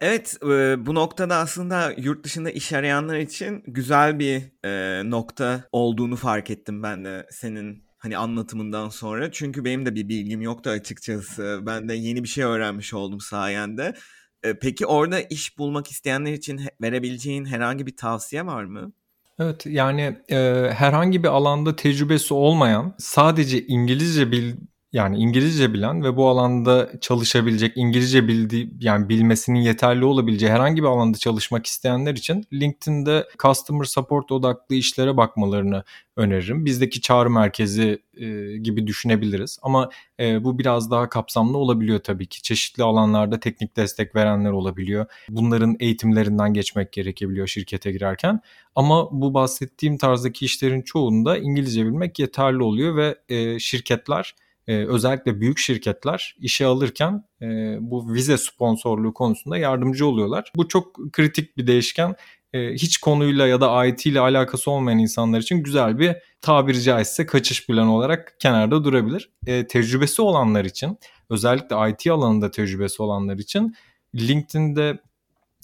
Evet 0.00 0.36
e, 0.42 0.86
bu 0.86 0.94
noktada 0.94 1.36
aslında 1.36 1.92
yurt 1.96 2.24
dışında 2.24 2.50
iş 2.50 2.72
arayanlar 2.72 3.18
için 3.18 3.62
güzel 3.66 4.18
bir 4.18 4.42
e, 4.64 5.02
nokta 5.10 5.64
olduğunu 5.72 6.16
fark 6.16 6.50
ettim 6.50 6.82
ben 6.82 7.04
de 7.04 7.26
senin 7.30 7.84
hani 7.98 8.18
anlatımından 8.18 8.88
sonra. 8.88 9.32
Çünkü 9.32 9.64
benim 9.64 9.86
de 9.86 9.94
bir 9.94 10.08
bilgim 10.08 10.42
yoktu 10.42 10.70
açıkçası. 10.70 11.60
Ben 11.66 11.88
de 11.88 11.94
yeni 11.94 12.22
bir 12.22 12.28
şey 12.28 12.44
öğrenmiş 12.44 12.94
oldum 12.94 13.20
sayende. 13.20 13.94
E, 14.44 14.58
peki 14.58 14.86
orada 14.86 15.20
iş 15.20 15.58
bulmak 15.58 15.90
isteyenler 15.90 16.32
için 16.32 16.60
verebileceğin 16.80 17.44
herhangi 17.44 17.86
bir 17.86 17.96
tavsiye 17.96 18.46
var 18.46 18.64
mı? 18.64 18.92
Evet 19.38 19.66
yani 19.66 20.18
e, 20.30 20.70
herhangi 20.74 21.22
bir 21.22 21.28
alanda 21.28 21.76
tecrübesi 21.76 22.34
olmayan 22.34 22.94
sadece 22.98 23.66
İngilizce 23.66 24.32
bil, 24.32 24.54
yani 24.92 25.18
İngilizce 25.18 25.72
bilen 25.74 26.04
ve 26.04 26.16
bu 26.16 26.28
alanda 26.28 27.00
çalışabilecek, 27.00 27.72
İngilizce 27.76 28.28
bildiği 28.28 28.70
yani 28.80 29.08
bilmesinin 29.08 29.58
yeterli 29.58 30.04
olabileceği 30.04 30.52
herhangi 30.52 30.82
bir 30.82 30.88
alanda 30.88 31.18
çalışmak 31.18 31.66
isteyenler 31.66 32.14
için 32.14 32.44
LinkedIn'de 32.52 33.28
customer 33.38 33.84
support 33.84 34.32
odaklı 34.32 34.74
işlere 34.74 35.16
bakmalarını 35.16 35.84
öneririm. 36.16 36.64
Bizdeki 36.64 37.00
çağrı 37.00 37.30
merkezi 37.30 38.02
e, 38.16 38.56
gibi 38.56 38.86
düşünebiliriz 38.86 39.58
ama 39.62 39.90
e, 40.20 40.44
bu 40.44 40.58
biraz 40.58 40.90
daha 40.90 41.08
kapsamlı 41.08 41.58
olabiliyor 41.58 41.98
tabii 41.98 42.26
ki. 42.26 42.42
Çeşitli 42.42 42.82
alanlarda 42.82 43.40
teknik 43.40 43.76
destek 43.76 44.14
verenler 44.14 44.50
olabiliyor. 44.50 45.06
Bunların 45.28 45.76
eğitimlerinden 45.80 46.54
geçmek 46.54 46.92
gerekebiliyor 46.92 47.46
şirkete 47.46 47.92
girerken. 47.92 48.40
Ama 48.74 49.08
bu 49.10 49.34
bahsettiğim 49.34 49.98
tarzdaki 49.98 50.44
işlerin 50.44 50.82
çoğunda 50.82 51.38
İngilizce 51.38 51.86
bilmek 51.86 52.18
yeterli 52.18 52.62
oluyor 52.62 52.96
ve 52.96 53.18
e, 53.28 53.58
şirketler 53.58 54.34
e, 54.68 54.86
özellikle 54.86 55.40
büyük 55.40 55.58
şirketler 55.58 56.36
işe 56.40 56.66
alırken 56.66 57.24
e, 57.42 57.46
bu 57.80 58.12
vize 58.12 58.38
sponsorluğu 58.38 59.14
konusunda 59.14 59.58
yardımcı 59.58 60.06
oluyorlar. 60.06 60.52
Bu 60.56 60.68
çok 60.68 61.12
kritik 61.12 61.56
bir 61.56 61.66
değişken. 61.66 62.14
E, 62.52 62.72
hiç 62.72 62.98
konuyla 62.98 63.46
ya 63.46 63.60
da 63.60 63.86
IT 63.86 64.06
ile 64.06 64.20
alakası 64.20 64.70
olmayan 64.70 64.98
insanlar 64.98 65.38
için 65.38 65.62
güzel 65.62 65.98
bir 65.98 66.16
tabiri 66.40 66.82
caizse 66.82 67.26
kaçış 67.26 67.66
planı 67.66 67.94
olarak 67.94 68.36
kenarda 68.40 68.84
durabilir. 68.84 69.30
E, 69.46 69.66
tecrübesi 69.66 70.22
olanlar 70.22 70.64
için 70.64 70.98
özellikle 71.30 71.90
IT 71.90 72.06
alanında 72.06 72.50
tecrübesi 72.50 73.02
olanlar 73.02 73.38
için 73.38 73.74
LinkedIn'de 74.14 74.98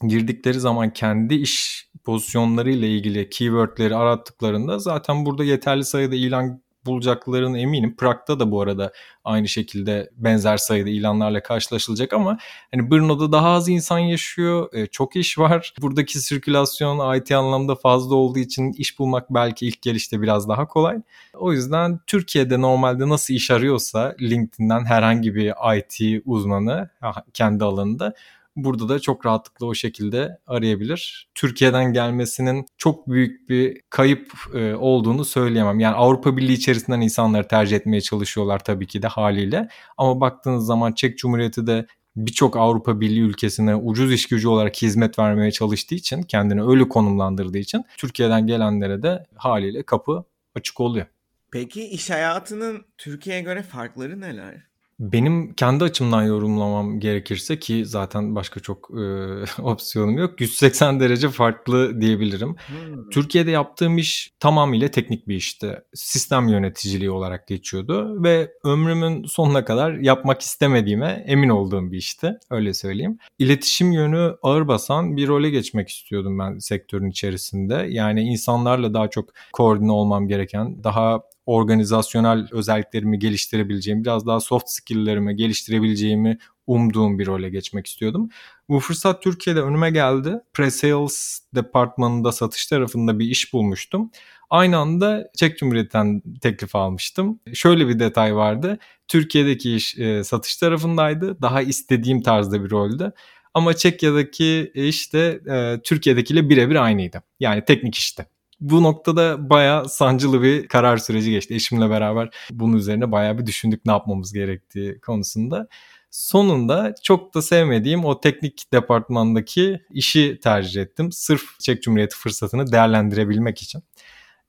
girdikleri 0.08 0.60
zaman 0.60 0.92
kendi 0.92 1.34
iş 1.34 1.86
pozisyonları 2.04 2.70
ile 2.70 2.88
ilgili 2.88 3.30
keywordleri 3.30 3.96
arattıklarında 3.96 4.78
zaten 4.78 5.26
burada 5.26 5.44
yeterli 5.44 5.84
sayıda 5.84 6.14
ilan 6.14 6.63
bulacaklarını 6.86 7.58
eminim. 7.58 7.96
Prag'da 7.96 8.40
da 8.40 8.50
bu 8.50 8.60
arada 8.60 8.92
aynı 9.24 9.48
şekilde 9.48 10.10
benzer 10.16 10.56
sayıda 10.56 10.90
ilanlarla 10.90 11.42
karşılaşılacak 11.42 12.12
ama 12.12 12.38
hani 12.70 12.90
Brno'da 12.90 13.32
daha 13.32 13.48
az 13.48 13.68
insan 13.68 13.98
yaşıyor. 13.98 14.74
E, 14.74 14.86
çok 14.86 15.16
iş 15.16 15.38
var. 15.38 15.74
Buradaki 15.82 16.18
sirkülasyon 16.18 17.16
IT 17.16 17.32
anlamda 17.32 17.74
fazla 17.74 18.14
olduğu 18.14 18.38
için 18.38 18.72
iş 18.72 18.98
bulmak 18.98 19.30
belki 19.30 19.66
ilk 19.66 19.82
gelişte 19.82 20.22
biraz 20.22 20.48
daha 20.48 20.66
kolay. 20.66 20.96
O 21.34 21.52
yüzden 21.52 22.00
Türkiye'de 22.06 22.60
normalde 22.60 23.08
nasıl 23.08 23.34
iş 23.34 23.50
arıyorsa 23.50 24.16
LinkedIn'den 24.20 24.84
herhangi 24.84 25.34
bir 25.34 25.52
IT 25.76 26.22
uzmanı 26.24 26.90
kendi 27.34 27.64
alanında 27.64 28.14
burada 28.56 28.88
da 28.88 28.98
çok 28.98 29.26
rahatlıkla 29.26 29.66
o 29.66 29.74
şekilde 29.74 30.38
arayabilir. 30.46 31.28
Türkiye'den 31.34 31.92
gelmesinin 31.92 32.66
çok 32.78 33.08
büyük 33.08 33.48
bir 33.48 33.80
kayıp 33.90 34.32
e, 34.54 34.74
olduğunu 34.74 35.24
söyleyemem. 35.24 35.80
Yani 35.80 35.96
Avrupa 35.96 36.36
Birliği 36.36 36.52
içerisinden 36.52 37.00
insanları 37.00 37.48
tercih 37.48 37.76
etmeye 37.76 38.00
çalışıyorlar 38.00 38.64
tabii 38.64 38.86
ki 38.86 39.02
de 39.02 39.06
haliyle. 39.06 39.68
Ama 39.98 40.20
baktığınız 40.20 40.66
zaman 40.66 40.92
Çek 40.92 41.18
Cumhuriyeti 41.18 41.66
de 41.66 41.86
birçok 42.16 42.56
Avrupa 42.56 43.00
Birliği 43.00 43.20
ülkesine 43.20 43.76
ucuz 43.76 44.12
iş 44.12 44.26
gücü 44.26 44.48
olarak 44.48 44.76
hizmet 44.76 45.18
vermeye 45.18 45.50
çalıştığı 45.50 45.94
için, 45.94 46.22
kendini 46.22 46.62
öyle 46.62 46.88
konumlandırdığı 46.88 47.58
için 47.58 47.84
Türkiye'den 47.96 48.46
gelenlere 48.46 49.02
de 49.02 49.26
haliyle 49.34 49.82
kapı 49.82 50.24
açık 50.54 50.80
oluyor. 50.80 51.06
Peki 51.52 51.88
iş 51.88 52.10
hayatının 52.10 52.84
Türkiye'ye 52.98 53.42
göre 53.42 53.62
farkları 53.62 54.20
neler? 54.20 54.73
Benim 55.00 55.54
kendi 55.54 55.84
açımdan 55.84 56.22
yorumlamam 56.22 57.00
gerekirse 57.00 57.58
ki 57.58 57.86
zaten 57.86 58.34
başka 58.34 58.60
çok 58.60 58.90
e, 58.90 59.62
opsiyonum 59.62 60.18
yok. 60.18 60.40
180 60.40 61.00
derece 61.00 61.28
farklı 61.28 62.00
diyebilirim. 62.00 62.56
Hmm. 62.66 63.10
Türkiye'de 63.10 63.50
yaptığım 63.50 63.98
iş 63.98 64.30
tamamıyla 64.40 64.88
teknik 64.88 65.28
bir 65.28 65.34
işti. 65.34 65.80
Sistem 65.94 66.48
yöneticiliği 66.48 67.10
olarak 67.10 67.48
geçiyordu 67.48 68.22
ve 68.24 68.52
ömrümün 68.64 69.24
sonuna 69.24 69.64
kadar 69.64 69.92
yapmak 69.94 70.40
istemediğime 70.40 71.24
emin 71.26 71.48
olduğum 71.48 71.92
bir 71.92 71.98
işti. 71.98 72.32
Öyle 72.50 72.74
söyleyeyim. 72.74 73.18
İletişim 73.38 73.92
yönü 73.92 74.36
ağır 74.42 74.68
basan 74.68 75.16
bir 75.16 75.28
role 75.28 75.50
geçmek 75.50 75.88
istiyordum 75.88 76.38
ben 76.38 76.58
sektörün 76.58 77.10
içerisinde. 77.10 77.86
Yani 77.88 78.22
insanlarla 78.22 78.94
daha 78.94 79.10
çok 79.10 79.28
koordine 79.52 79.92
olmam 79.92 80.28
gereken, 80.28 80.84
daha 80.84 81.22
organizasyonel 81.46 82.48
özelliklerimi 82.52 83.18
geliştirebileceğim, 83.18 84.04
biraz 84.04 84.26
daha 84.26 84.40
soft 84.40 84.68
skill'lerimi 84.68 85.36
geliştirebileceğimi 85.36 86.38
umduğum 86.66 87.18
bir 87.18 87.26
role 87.26 87.50
geçmek 87.50 87.86
istiyordum. 87.86 88.28
Bu 88.68 88.80
fırsat 88.80 89.22
Türkiye'de 89.22 89.60
önüme 89.60 89.90
geldi. 89.90 90.40
Pre-sales 90.54 91.40
departmanında 91.54 92.32
satış 92.32 92.66
tarafında 92.66 93.18
bir 93.18 93.26
iş 93.26 93.52
bulmuştum. 93.52 94.10
Aynı 94.50 94.78
anda 94.78 95.30
Çek 95.36 95.58
Cumhuriyeti'nden 95.58 96.22
teklif 96.40 96.76
almıştım. 96.76 97.40
Şöyle 97.54 97.88
bir 97.88 97.98
detay 97.98 98.36
vardı. 98.36 98.78
Türkiye'deki 99.08 99.74
iş 99.74 99.98
e, 99.98 100.24
satış 100.24 100.56
tarafındaydı. 100.56 101.42
Daha 101.42 101.62
istediğim 101.62 102.22
tarzda 102.22 102.64
bir 102.64 102.70
roldü. 102.70 103.12
Ama 103.54 103.74
Çekya'daki 103.74 104.72
iş 104.74 105.12
de 105.12 105.40
e, 105.50 105.82
Türkiye'dekiyle 105.82 106.48
birebir 106.48 106.76
aynıydı. 106.76 107.22
Yani 107.40 107.64
teknik 107.64 107.94
işte 107.94 108.26
bu 108.70 108.82
noktada 108.82 109.50
bayağı 109.50 109.88
sancılı 109.88 110.42
bir 110.42 110.68
karar 110.68 110.96
süreci 110.96 111.30
geçti. 111.30 111.54
Eşimle 111.54 111.90
beraber 111.90 112.30
bunun 112.50 112.76
üzerine 112.76 113.12
bayağı 113.12 113.38
bir 113.38 113.46
düşündük 113.46 113.86
ne 113.86 113.92
yapmamız 113.92 114.32
gerektiği 114.32 115.00
konusunda. 115.00 115.68
Sonunda 116.10 116.94
çok 117.02 117.34
da 117.34 117.42
sevmediğim 117.42 118.04
o 118.04 118.20
teknik 118.20 118.72
departmandaki 118.72 119.80
işi 119.90 120.40
tercih 120.42 120.82
ettim. 120.82 121.12
Sırf 121.12 121.42
Çek 121.60 121.82
Cumhuriyeti 121.82 122.16
fırsatını 122.16 122.72
değerlendirebilmek 122.72 123.62
için. 123.62 123.82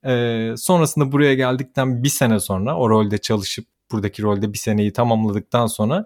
Ee, 0.06 0.54
sonrasında 0.58 1.12
buraya 1.12 1.34
geldikten 1.34 2.04
bir 2.04 2.10
sene 2.10 2.40
sonra 2.40 2.78
o 2.78 2.90
rolde 2.90 3.18
çalışıp 3.18 3.66
buradaki 3.92 4.24
rolde 4.24 4.54
bir 4.54 4.58
seneyi 4.58 4.94
tamamladıktan 4.94 5.68
sonra 5.68 6.06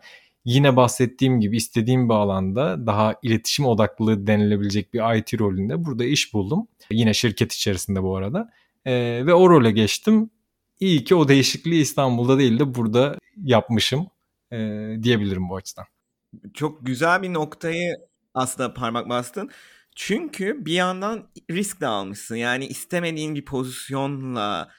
yine 0.50 0.76
bahsettiğim 0.76 1.40
gibi 1.40 1.58
istediğim 1.58 2.10
bir 2.10 2.14
alanda 2.14 2.88
daha 2.88 3.16
iletişim 3.24 3.66
odaklı 3.66 4.28
denilebilecek 4.28 4.94
bir 4.94 5.18
IT 5.18 5.40
rolünde 5.40 5.86
burada 5.86 6.06
iş 6.06 6.34
buldum. 6.34 6.68
Yine 6.92 7.14
şirket 7.14 7.54
içerisinde 7.54 8.04
bu 8.04 8.18
arada. 8.18 8.50
E, 8.86 8.92
ve 9.26 9.34
o 9.34 9.50
role 9.50 9.72
geçtim. 9.72 10.30
İyi 10.80 11.04
ki 11.04 11.16
o 11.16 11.28
değişikliği 11.28 11.82
İstanbul'da 11.82 12.40
değil 12.40 12.60
de 12.60 12.76
burada 12.76 13.16
yapmışım 13.44 14.08
e, 14.52 14.58
diyebilirim 15.04 15.50
bu 15.50 15.56
açıdan. 15.56 15.86
Çok 16.54 16.86
güzel 16.86 17.22
bir 17.22 17.34
noktayı 17.34 17.96
aslında 18.34 18.74
parmak 18.74 19.10
bastın. 19.10 19.50
Çünkü 19.96 20.66
bir 20.66 20.74
yandan 20.74 21.28
risk 21.52 21.82
de 21.82 21.88
almışsın. 21.88 22.36
Yani 22.36 22.68
istemediğin 22.68 23.36
bir 23.36 23.46
pozisyonla 23.46 24.70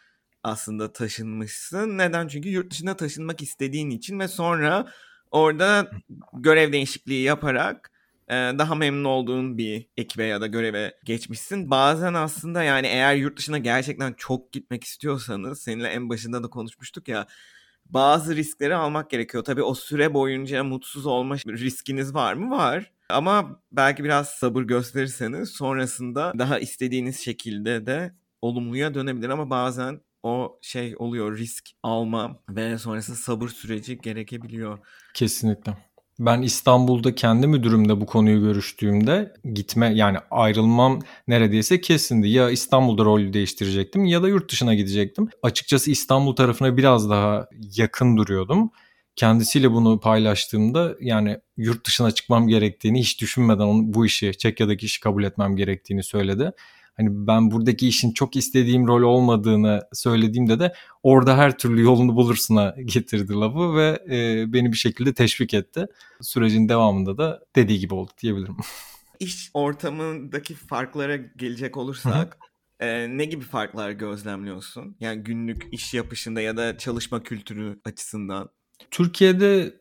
aslında 0.42 0.92
taşınmışsın. 0.92 1.98
Neden? 1.98 2.28
Çünkü 2.28 2.48
yurt 2.48 2.70
dışına 2.70 2.96
taşınmak 2.96 3.42
istediğin 3.42 3.90
için 3.90 4.18
ve 4.18 4.28
sonra 4.28 4.86
Orada 5.30 5.90
görev 6.34 6.72
değişikliği 6.72 7.22
yaparak 7.22 7.90
e, 8.28 8.34
daha 8.34 8.74
memnun 8.74 9.04
olduğun 9.04 9.58
bir 9.58 9.86
ekibe 9.96 10.24
ya 10.24 10.40
da 10.40 10.46
göreve 10.46 10.94
geçmişsin. 11.04 11.70
Bazen 11.70 12.14
aslında 12.14 12.62
yani 12.62 12.86
eğer 12.86 13.14
yurt 13.14 13.38
dışına 13.38 13.58
gerçekten 13.58 14.12
çok 14.12 14.52
gitmek 14.52 14.84
istiyorsanız 14.84 15.62
seninle 15.62 15.88
en 15.88 16.08
başında 16.08 16.42
da 16.42 16.48
konuşmuştuk 16.50 17.08
ya 17.08 17.26
bazı 17.86 18.36
riskleri 18.36 18.74
almak 18.74 19.10
gerekiyor. 19.10 19.44
Tabii 19.44 19.62
o 19.62 19.74
süre 19.74 20.14
boyunca 20.14 20.64
mutsuz 20.64 21.06
olma 21.06 21.36
riskiniz 21.36 22.14
var 22.14 22.34
mı? 22.34 22.50
Var. 22.50 22.92
Ama 23.08 23.62
belki 23.72 24.04
biraz 24.04 24.28
sabır 24.28 24.62
gösterirseniz 24.62 25.50
sonrasında 25.50 26.32
daha 26.38 26.58
istediğiniz 26.58 27.20
şekilde 27.20 27.86
de 27.86 28.14
olumluya 28.42 28.94
dönebilir 28.94 29.28
ama 29.28 29.50
bazen 29.50 30.00
o 30.22 30.58
şey 30.62 30.94
oluyor 30.98 31.38
risk 31.38 31.64
alma 31.82 32.40
ve 32.48 32.78
sonrasında 32.78 33.16
sabır 33.16 33.48
süreci 33.48 33.98
gerekebiliyor. 33.98 34.78
Kesinlikle. 35.14 35.76
Ben 36.18 36.42
İstanbul'da 36.42 37.14
kendi 37.14 37.46
müdürümle 37.46 38.00
bu 38.00 38.06
konuyu 38.06 38.40
görüştüğümde 38.40 39.34
gitme 39.54 39.94
yani 39.94 40.18
ayrılmam 40.30 41.00
neredeyse 41.28 41.80
kesindi. 41.80 42.28
Ya 42.28 42.50
İstanbul'da 42.50 43.04
rolü 43.04 43.32
değiştirecektim 43.32 44.04
ya 44.04 44.22
da 44.22 44.28
yurt 44.28 44.52
dışına 44.52 44.74
gidecektim. 44.74 45.28
Açıkçası 45.42 45.90
İstanbul 45.90 46.36
tarafına 46.36 46.76
biraz 46.76 47.10
daha 47.10 47.48
yakın 47.76 48.16
duruyordum. 48.16 48.70
Kendisiyle 49.16 49.72
bunu 49.72 50.00
paylaştığımda 50.00 50.96
yani 51.00 51.38
yurt 51.56 51.86
dışına 51.86 52.10
çıkmam 52.10 52.48
gerektiğini 52.48 53.00
hiç 53.00 53.20
düşünmeden 53.20 53.64
onu, 53.64 53.94
bu 53.94 54.06
işi 54.06 54.32
Çekya'daki 54.38 54.86
işi 54.86 55.00
kabul 55.00 55.24
etmem 55.24 55.56
gerektiğini 55.56 56.02
söyledi 56.02 56.52
hani 56.96 57.08
ben 57.12 57.50
buradaki 57.50 57.88
işin 57.88 58.12
çok 58.12 58.36
istediğim 58.36 58.86
rol 58.86 59.02
olmadığını 59.02 59.82
söylediğimde 59.92 60.58
de 60.58 60.72
orada 61.02 61.38
her 61.38 61.58
türlü 61.58 61.82
yolunu 61.82 62.16
bulursuna 62.16 62.74
getirdi 62.84 63.32
lafı 63.32 63.74
ve 63.74 63.98
e, 64.10 64.52
beni 64.52 64.72
bir 64.72 64.76
şekilde 64.76 65.14
teşvik 65.14 65.54
etti. 65.54 65.86
Sürecin 66.20 66.68
devamında 66.68 67.18
da 67.18 67.40
dediği 67.56 67.78
gibi 67.78 67.94
oldu 67.94 68.10
diyebilirim. 68.22 68.56
İş 69.20 69.50
ortamındaki 69.54 70.54
farklara 70.54 71.16
gelecek 71.16 71.76
olursak 71.76 72.38
e, 72.80 73.16
ne 73.18 73.24
gibi 73.24 73.44
farklar 73.44 73.90
gözlemliyorsun? 73.90 74.96
Yani 75.00 75.22
günlük 75.22 75.68
iş 75.72 75.94
yapışında 75.94 76.40
ya 76.40 76.56
da 76.56 76.78
çalışma 76.78 77.22
kültürü 77.22 77.80
açısından. 77.84 78.48
Türkiye'de 78.90 79.74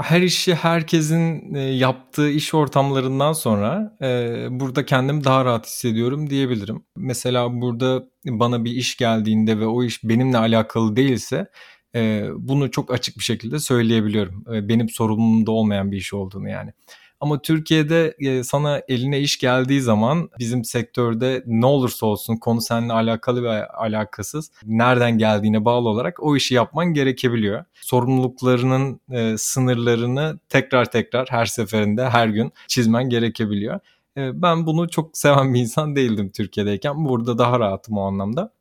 her 0.00 0.22
işi 0.22 0.54
herkesin 0.54 1.54
e, 1.54 1.60
yaptığı 1.60 2.30
iş 2.30 2.54
ortamlarından 2.54 3.32
sonra 3.32 3.96
e, 4.02 4.46
burada 4.50 4.86
kendimi 4.86 5.24
daha 5.24 5.44
rahat 5.44 5.66
hissediyorum 5.66 6.30
diyebilirim. 6.30 6.84
Mesela 6.96 7.60
burada 7.60 8.04
bana 8.26 8.64
bir 8.64 8.70
iş 8.70 8.96
geldiğinde 8.96 9.60
ve 9.60 9.66
o 9.66 9.84
iş 9.84 10.04
benimle 10.04 10.38
alakalı 10.38 10.96
değilse 10.96 11.46
e, 11.94 12.26
bunu 12.36 12.70
çok 12.70 12.92
açık 12.92 13.18
bir 13.18 13.24
şekilde 13.24 13.58
söyleyebiliyorum. 13.58 14.44
Benim 14.46 14.88
sorumluluğumda 14.88 15.50
olmayan 15.50 15.92
bir 15.92 15.96
iş 15.96 16.14
olduğunu 16.14 16.48
yani. 16.48 16.72
Ama 17.22 17.42
Türkiye'de 17.42 18.14
e, 18.18 18.44
sana 18.44 18.82
eline 18.88 19.20
iş 19.20 19.38
geldiği 19.38 19.80
zaman 19.80 20.30
bizim 20.38 20.64
sektörde 20.64 21.42
ne 21.46 21.66
olursa 21.66 22.06
olsun 22.06 22.36
konu 22.36 22.60
seninle 22.60 22.92
alakalı 22.92 23.42
ve 23.42 23.66
alakasız 23.66 24.50
nereden 24.66 25.18
geldiğine 25.18 25.64
bağlı 25.64 25.88
olarak 25.88 26.22
o 26.22 26.36
işi 26.36 26.54
yapman 26.54 26.94
gerekebiliyor. 26.94 27.64
Sorumluluklarının 27.74 29.00
e, 29.10 29.38
sınırlarını 29.38 30.38
tekrar 30.48 30.90
tekrar 30.90 31.28
her 31.30 31.46
seferinde 31.46 32.08
her 32.08 32.28
gün 32.28 32.52
çizmen 32.68 33.08
gerekebiliyor. 33.08 33.80
E, 34.16 34.42
ben 34.42 34.66
bunu 34.66 34.88
çok 34.88 35.18
seven 35.18 35.54
bir 35.54 35.60
insan 35.60 35.96
değildim 35.96 36.30
Türkiye'deyken. 36.36 37.04
Burada 37.04 37.38
daha 37.38 37.60
rahatım 37.60 37.98
o 37.98 38.02
anlamda. 38.02 38.52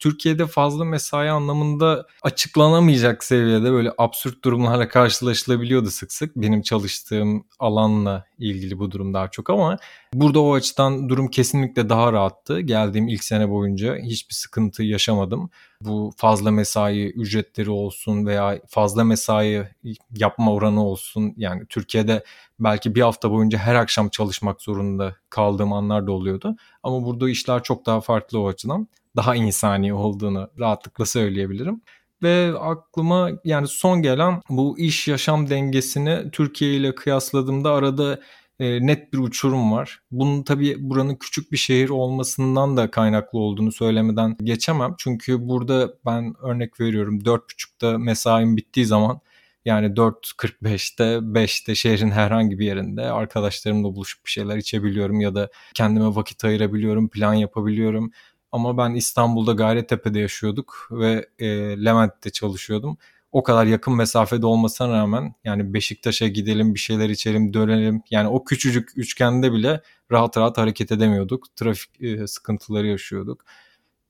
Türkiye'de 0.00 0.46
fazla 0.46 0.84
mesai 0.84 1.30
anlamında 1.30 2.06
açıklanamayacak 2.22 3.24
seviyede 3.24 3.72
böyle 3.72 3.92
absürt 3.98 4.44
durumlarla 4.44 4.88
karşılaşılabiliyordu 4.88 5.90
sık 5.90 6.12
sık. 6.12 6.36
Benim 6.36 6.62
çalıştığım 6.62 7.44
alanla 7.58 8.24
ilgili 8.38 8.78
bu 8.78 8.90
durum 8.90 9.14
daha 9.14 9.28
çok 9.28 9.50
ama 9.50 9.78
burada 10.14 10.40
o 10.40 10.54
açıdan 10.54 11.08
durum 11.08 11.28
kesinlikle 11.28 11.88
daha 11.88 12.12
rahattı. 12.12 12.60
Geldiğim 12.60 13.08
ilk 13.08 13.24
sene 13.24 13.50
boyunca 13.50 13.96
hiçbir 13.96 14.34
sıkıntı 14.34 14.82
yaşamadım. 14.82 15.50
Bu 15.80 16.12
fazla 16.16 16.50
mesai 16.50 17.06
ücretleri 17.06 17.70
olsun 17.70 18.26
veya 18.26 18.60
fazla 18.68 19.04
mesai 19.04 19.68
yapma 20.16 20.52
oranı 20.52 20.84
olsun. 20.84 21.34
Yani 21.36 21.66
Türkiye'de 21.68 22.24
belki 22.60 22.94
bir 22.94 23.00
hafta 23.00 23.30
boyunca 23.30 23.58
her 23.58 23.74
akşam 23.74 24.08
çalışmak 24.08 24.62
zorunda 24.62 25.16
kaldığım 25.30 25.72
anlar 25.72 26.06
da 26.06 26.12
oluyordu. 26.12 26.56
Ama 26.82 27.04
burada 27.04 27.30
işler 27.30 27.62
çok 27.62 27.86
daha 27.86 28.00
farklı 28.00 28.40
o 28.40 28.48
açıdan 28.48 28.88
daha 29.16 29.36
insani 29.36 29.94
olduğunu 29.94 30.50
rahatlıkla 30.58 31.06
söyleyebilirim. 31.06 31.80
Ve 32.22 32.52
aklıma 32.58 33.30
yani 33.44 33.68
son 33.68 34.02
gelen 34.02 34.42
bu 34.48 34.78
iş 34.78 35.08
yaşam 35.08 35.50
dengesini 35.50 36.30
Türkiye 36.30 36.74
ile 36.74 36.94
kıyasladığımda 36.94 37.72
arada 37.72 38.20
e, 38.60 38.86
net 38.86 39.12
bir 39.12 39.18
uçurum 39.18 39.72
var. 39.72 40.02
Bunun 40.10 40.42
tabii 40.42 40.76
buranın 40.78 41.14
küçük 41.14 41.52
bir 41.52 41.56
şehir 41.56 41.88
olmasından 41.88 42.76
da 42.76 42.90
kaynaklı 42.90 43.38
olduğunu 43.38 43.72
söylemeden 43.72 44.36
geçemem. 44.42 44.94
Çünkü 44.98 45.48
burada 45.48 45.94
ben 46.06 46.34
örnek 46.42 46.80
veriyorum 46.80 47.18
4.30'da 47.18 47.98
mesaim 47.98 48.56
bittiği 48.56 48.86
zaman 48.86 49.20
yani 49.64 49.86
4.45'te 49.86 51.04
5'te 51.04 51.74
şehrin 51.74 52.10
herhangi 52.10 52.58
bir 52.58 52.66
yerinde 52.66 53.02
arkadaşlarımla 53.02 53.94
buluşup 53.94 54.24
bir 54.24 54.30
şeyler 54.30 54.56
içebiliyorum 54.56 55.20
ya 55.20 55.34
da 55.34 55.50
kendime 55.74 56.06
vakit 56.06 56.44
ayırabiliyorum, 56.44 57.08
plan 57.08 57.34
yapabiliyorum. 57.34 58.10
Ama 58.52 58.78
ben 58.78 58.94
İstanbul'da 58.94 59.52
Gayrettepe'de 59.52 60.20
yaşıyorduk 60.20 60.88
ve 60.90 61.26
e, 61.38 61.46
Levent'te 61.84 62.30
çalışıyordum. 62.30 62.98
O 63.32 63.42
kadar 63.42 63.66
yakın 63.66 63.96
mesafede 63.96 64.46
olmasına 64.46 64.88
rağmen 64.92 65.34
yani 65.44 65.74
Beşiktaş'a 65.74 66.28
gidelim 66.28 66.74
bir 66.74 66.78
şeyler 66.80 67.08
içelim 67.10 67.54
dönelim. 67.54 68.02
Yani 68.10 68.28
o 68.28 68.44
küçücük 68.44 68.90
üçgende 68.96 69.52
bile 69.52 69.82
rahat 70.12 70.36
rahat 70.36 70.58
hareket 70.58 70.92
edemiyorduk. 70.92 71.56
Trafik 71.56 72.02
e, 72.02 72.26
sıkıntıları 72.26 72.86
yaşıyorduk. 72.86 73.44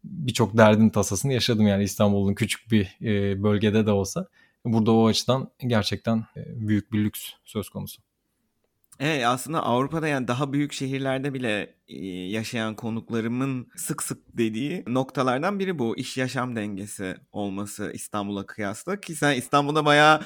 Birçok 0.04 0.56
derdin 0.58 0.90
tasasını 0.90 1.32
yaşadım 1.32 1.66
yani 1.66 1.84
İstanbul'un 1.84 2.34
küçük 2.34 2.70
bir 2.70 2.98
e, 3.02 3.42
bölgede 3.42 3.86
de 3.86 3.92
olsa. 3.92 4.26
Burada 4.64 4.92
o 4.92 5.06
açıdan 5.06 5.50
gerçekten 5.66 6.18
e, 6.36 6.68
büyük 6.68 6.92
bir 6.92 7.04
lüks 7.04 7.30
söz 7.44 7.68
konusu. 7.68 8.02
Evet 9.00 9.26
aslında 9.26 9.62
Avrupa'da 9.62 10.08
yani 10.08 10.28
daha 10.28 10.52
büyük 10.52 10.72
şehirlerde 10.72 11.34
bile 11.34 11.74
yaşayan 12.30 12.76
konuklarımın 12.76 13.68
sık 13.76 14.02
sık 14.02 14.18
dediği 14.38 14.84
noktalardan 14.86 15.58
biri 15.58 15.78
bu 15.78 15.96
iş 15.96 16.16
yaşam 16.16 16.56
dengesi 16.56 17.16
olması 17.32 17.90
İstanbul'a 17.94 18.46
kıyasla 18.46 19.00
ki 19.00 19.14
sen 19.14 19.34
İstanbul'da 19.36 19.84
bayağı 19.84 20.20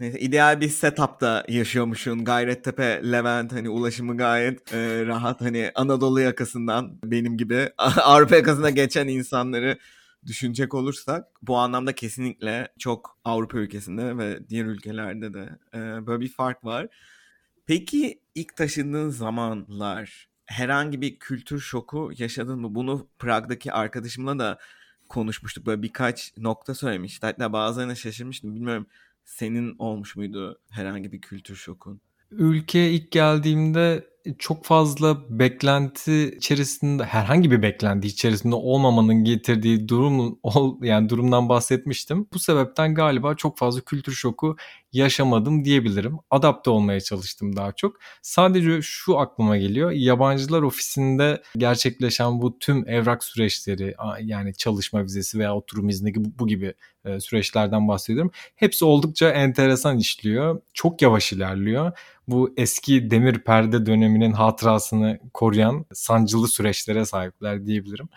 ideal 0.00 0.60
bir 0.60 0.68
setupta 0.68 1.44
yaşıyormuşsun. 1.48 2.24
Gayrettepe, 2.24 3.02
Levent 3.12 3.52
hani 3.52 3.68
ulaşımı 3.68 4.16
gayet 4.16 4.74
e, 4.74 5.06
rahat. 5.06 5.40
Hani 5.40 5.72
Anadolu 5.74 6.20
yakasından 6.20 6.98
benim 7.04 7.36
gibi 7.36 7.70
Avrupa 7.78 8.36
yakasına 8.36 8.70
geçen 8.70 9.08
insanları 9.08 9.78
düşünecek 10.26 10.74
olursak 10.74 11.26
bu 11.42 11.56
anlamda 11.56 11.94
kesinlikle 11.94 12.68
çok 12.78 13.18
Avrupa 13.24 13.58
ülkesinde 13.58 14.18
ve 14.18 14.48
diğer 14.48 14.64
ülkelerde 14.64 15.34
de 15.34 15.48
e, 15.74 16.06
böyle 16.06 16.20
bir 16.20 16.28
fark 16.32 16.64
var. 16.64 16.86
Peki 17.68 18.20
ilk 18.34 18.56
taşındığın 18.56 19.10
zamanlar 19.10 20.28
herhangi 20.46 21.00
bir 21.00 21.18
kültür 21.18 21.60
şoku 21.60 22.10
yaşadın 22.18 22.60
mı? 22.60 22.74
Bunu 22.74 23.06
Prag'daki 23.18 23.72
arkadaşımla 23.72 24.38
da 24.38 24.58
konuşmuştuk. 25.08 25.66
Böyle 25.66 25.82
birkaç 25.82 26.32
nokta 26.36 26.74
söylemişti. 26.74 27.26
Hatta 27.26 27.52
bazılarına 27.52 27.94
şaşırmıştım. 27.94 28.54
Bilmiyorum 28.54 28.86
senin 29.24 29.76
olmuş 29.78 30.16
muydu 30.16 30.60
herhangi 30.70 31.12
bir 31.12 31.20
kültür 31.20 31.56
şokun? 31.56 32.00
Ülkeye 32.30 32.92
ilk 32.92 33.10
geldiğimde 33.10 34.04
çok 34.38 34.64
fazla 34.64 35.38
beklenti 35.38 36.34
içerisinde 36.36 37.04
herhangi 37.04 37.50
bir 37.50 37.62
beklenti 37.62 38.08
içerisinde 38.08 38.54
olmamanın 38.54 39.24
getirdiği 39.24 39.88
durum 39.88 40.38
yani 40.82 41.08
durumdan 41.08 41.48
bahsetmiştim. 41.48 42.26
Bu 42.32 42.38
sebepten 42.38 42.94
galiba 42.94 43.34
çok 43.34 43.58
fazla 43.58 43.80
kültür 43.80 44.12
şoku 44.12 44.56
yaşamadım 44.92 45.64
diyebilirim. 45.64 46.16
Adapte 46.30 46.70
olmaya 46.70 47.00
çalıştım 47.00 47.56
daha 47.56 47.72
çok. 47.72 47.96
Sadece 48.22 48.82
şu 48.82 49.18
aklıma 49.18 49.56
geliyor. 49.56 49.90
Yabancılar 49.90 50.62
ofisinde 50.62 51.42
gerçekleşen 51.56 52.42
bu 52.42 52.58
tüm 52.58 52.88
evrak 52.88 53.24
süreçleri 53.24 53.94
yani 54.20 54.54
çalışma 54.54 55.04
vizesi 55.04 55.38
veya 55.38 55.54
oturum 55.54 55.88
izni 55.88 56.12
gibi 56.12 56.28
bu 56.38 56.46
gibi 56.46 56.74
e, 57.04 57.20
süreçlerden 57.20 57.88
bahsediyorum. 57.88 58.30
Hepsi 58.56 58.84
oldukça 58.84 59.30
enteresan 59.30 59.98
işliyor. 59.98 60.60
Çok 60.74 61.02
yavaş 61.02 61.32
ilerliyor. 61.32 61.92
Bu 62.28 62.54
eski 62.56 63.10
demir 63.10 63.38
perde 63.38 63.86
döneminin 63.86 64.32
hatırasını 64.32 65.18
koruyan 65.34 65.84
sancılı 65.92 66.48
süreçlere 66.48 67.04
sahipler 67.04 67.66
diyebilirim 67.66 68.08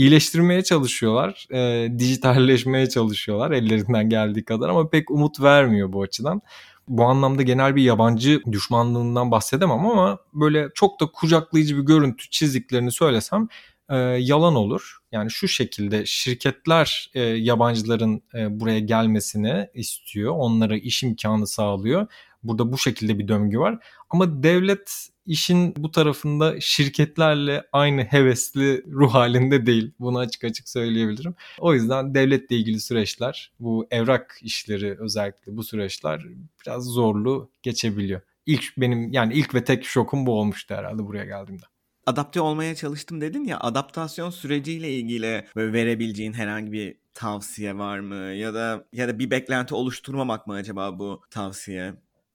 iyileştirmeye 0.00 0.64
çalışıyorlar. 0.64 1.46
E, 1.52 1.88
dijitalleşmeye 1.98 2.88
çalışıyorlar 2.88 3.50
ellerinden 3.50 4.08
geldiği 4.08 4.44
kadar 4.44 4.68
ama 4.68 4.90
pek 4.90 5.10
umut 5.10 5.40
vermiyor 5.40 5.92
bu 5.92 6.02
açıdan. 6.02 6.42
Bu 6.88 7.04
anlamda 7.04 7.42
genel 7.42 7.76
bir 7.76 7.82
yabancı 7.82 8.42
düşmanlığından 8.52 9.30
bahsedemem 9.30 9.86
ama 9.86 10.18
böyle 10.32 10.68
çok 10.74 11.00
da 11.00 11.06
kucaklayıcı 11.06 11.76
bir 11.76 11.82
görüntü 11.82 12.30
çizdiklerini 12.30 12.92
söylesem 12.92 13.48
e, 13.88 13.96
yalan 13.96 14.54
olur. 14.54 14.96
Yani 15.12 15.30
şu 15.30 15.48
şekilde 15.48 16.06
şirketler 16.06 17.10
e, 17.14 17.20
yabancıların 17.20 18.22
e, 18.34 18.60
buraya 18.60 18.80
gelmesini 18.80 19.68
istiyor. 19.74 20.34
Onlara 20.36 20.76
iş 20.76 21.02
imkanı 21.02 21.46
sağlıyor. 21.46 22.06
Burada 22.42 22.72
bu 22.72 22.78
şekilde 22.78 23.18
bir 23.18 23.28
döngü 23.28 23.58
var. 23.58 23.78
Ama 24.10 24.42
devlet 24.42 25.08
işin 25.26 25.74
bu 25.76 25.90
tarafında 25.90 26.60
şirketlerle 26.60 27.64
aynı 27.72 28.02
hevesli 28.02 28.84
ruh 28.86 29.14
halinde 29.14 29.66
değil. 29.66 29.92
Bunu 30.00 30.18
açık 30.18 30.44
açık 30.44 30.68
söyleyebilirim. 30.68 31.34
O 31.58 31.74
yüzden 31.74 32.14
devletle 32.14 32.56
ilgili 32.56 32.80
süreçler, 32.80 33.52
bu 33.60 33.86
evrak 33.90 34.38
işleri 34.42 34.96
özellikle 35.00 35.56
bu 35.56 35.64
süreçler 35.64 36.22
biraz 36.66 36.84
zorlu 36.84 37.50
geçebiliyor. 37.62 38.20
İlk 38.46 38.64
benim 38.78 39.12
yani 39.12 39.34
ilk 39.34 39.54
ve 39.54 39.64
tek 39.64 39.84
şokum 39.84 40.26
bu 40.26 40.32
olmuştu 40.40 40.74
herhalde 40.74 41.06
buraya 41.06 41.24
geldiğimde 41.24 41.66
adapte 42.06 42.40
olmaya 42.40 42.74
çalıştım 42.74 43.20
dedin 43.20 43.44
ya 43.44 43.60
adaptasyon 43.60 44.30
süreciyle 44.30 44.92
ilgili 44.92 45.46
verebileceğin 45.56 46.32
herhangi 46.32 46.72
bir 46.72 46.96
tavsiye 47.14 47.78
var 47.78 47.98
mı 47.98 48.14
ya 48.14 48.54
da 48.54 48.84
ya 48.92 49.08
da 49.08 49.18
bir 49.18 49.30
beklenti 49.30 49.74
oluşturmamak 49.74 50.46
mı 50.46 50.54
acaba 50.54 50.98
bu 50.98 51.22
tavsiye? 51.30 51.94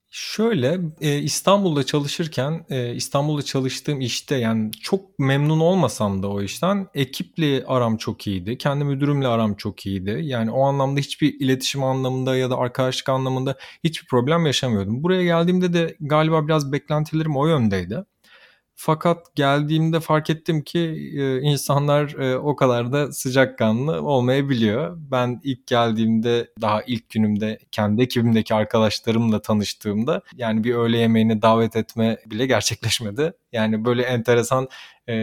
Şöyle, 0.09 0.79
eee, 1.01 1.17
İstanbul'da 1.19 1.83
çalışırken, 1.85 2.65
eee, 2.69 2.93
İstanbul'da 2.95 3.41
çalıştığım 3.41 4.01
işte, 4.01 4.35
yani, 4.35 4.71
çok 4.71 5.19
memnun 5.19 5.59
olmasam 5.59 6.23
da 6.23 6.27
o 6.29 6.41
işten 6.41 6.87
ekiple 6.93 7.65
aram 7.65 7.97
çok 7.97 8.27
iyiydi. 8.27 8.57
Kendi 8.57 8.83
müdürümle 8.83 9.27
aram 9.27 9.53
çok 9.55 9.85
iyiydi. 9.85 10.19
Yani, 10.23 10.51
o 10.51 10.61
anlamda 10.65 10.99
hiçbir 10.99 11.33
iletişim 11.39 11.83
anlamında 11.83 12.35
ya 12.37 12.49
da 12.49 12.57
arkadaşlık 12.57 13.09
anlamında 13.09 13.57
hiçbir 13.83 14.07
problem 14.07 14.45
yaşamıyordum. 14.45 15.03
Buraya 15.03 15.23
geldiğimde 15.23 15.73
de 15.73 15.95
galiba 15.99 16.47
biraz 16.47 16.71
beklentilerim 16.71 17.37
o 17.37 17.47
yöndeydi. 17.47 18.05
Fakat 18.77 19.35
geldiğimde 19.35 19.99
fark 19.99 20.29
ettim 20.29 20.61
ki, 20.61 20.79
eee, 20.79 21.38
insanlar, 21.41 22.09
eee, 22.19 22.35
o 22.35 22.55
kadar 22.55 22.91
da 22.91 23.11
sıcakkanlı 23.11 24.01
olmayabiliyor. 24.01 24.97
Ben 24.99 25.41
ilk 25.43 25.67
geldiğimde, 25.67 26.47
daha 26.61 26.81
ilk 26.83 27.09
günümde 27.09 27.59
kendi 27.71 28.01
ekibimdeki 28.01 28.53
arkadaşlarımla 28.55 29.41
tanıştığımda, 29.41 30.21
yani, 30.35 30.63
bir 30.63 30.75
öğle 30.75 30.97
yemeğine 30.97 31.41
davet 31.41 31.75
etme 31.75 32.17
bile 32.25 32.45
gerçekleşmedi. 32.45 33.33
Yani, 33.51 33.85
böyle 33.85 34.01
enteresan, 34.03 34.67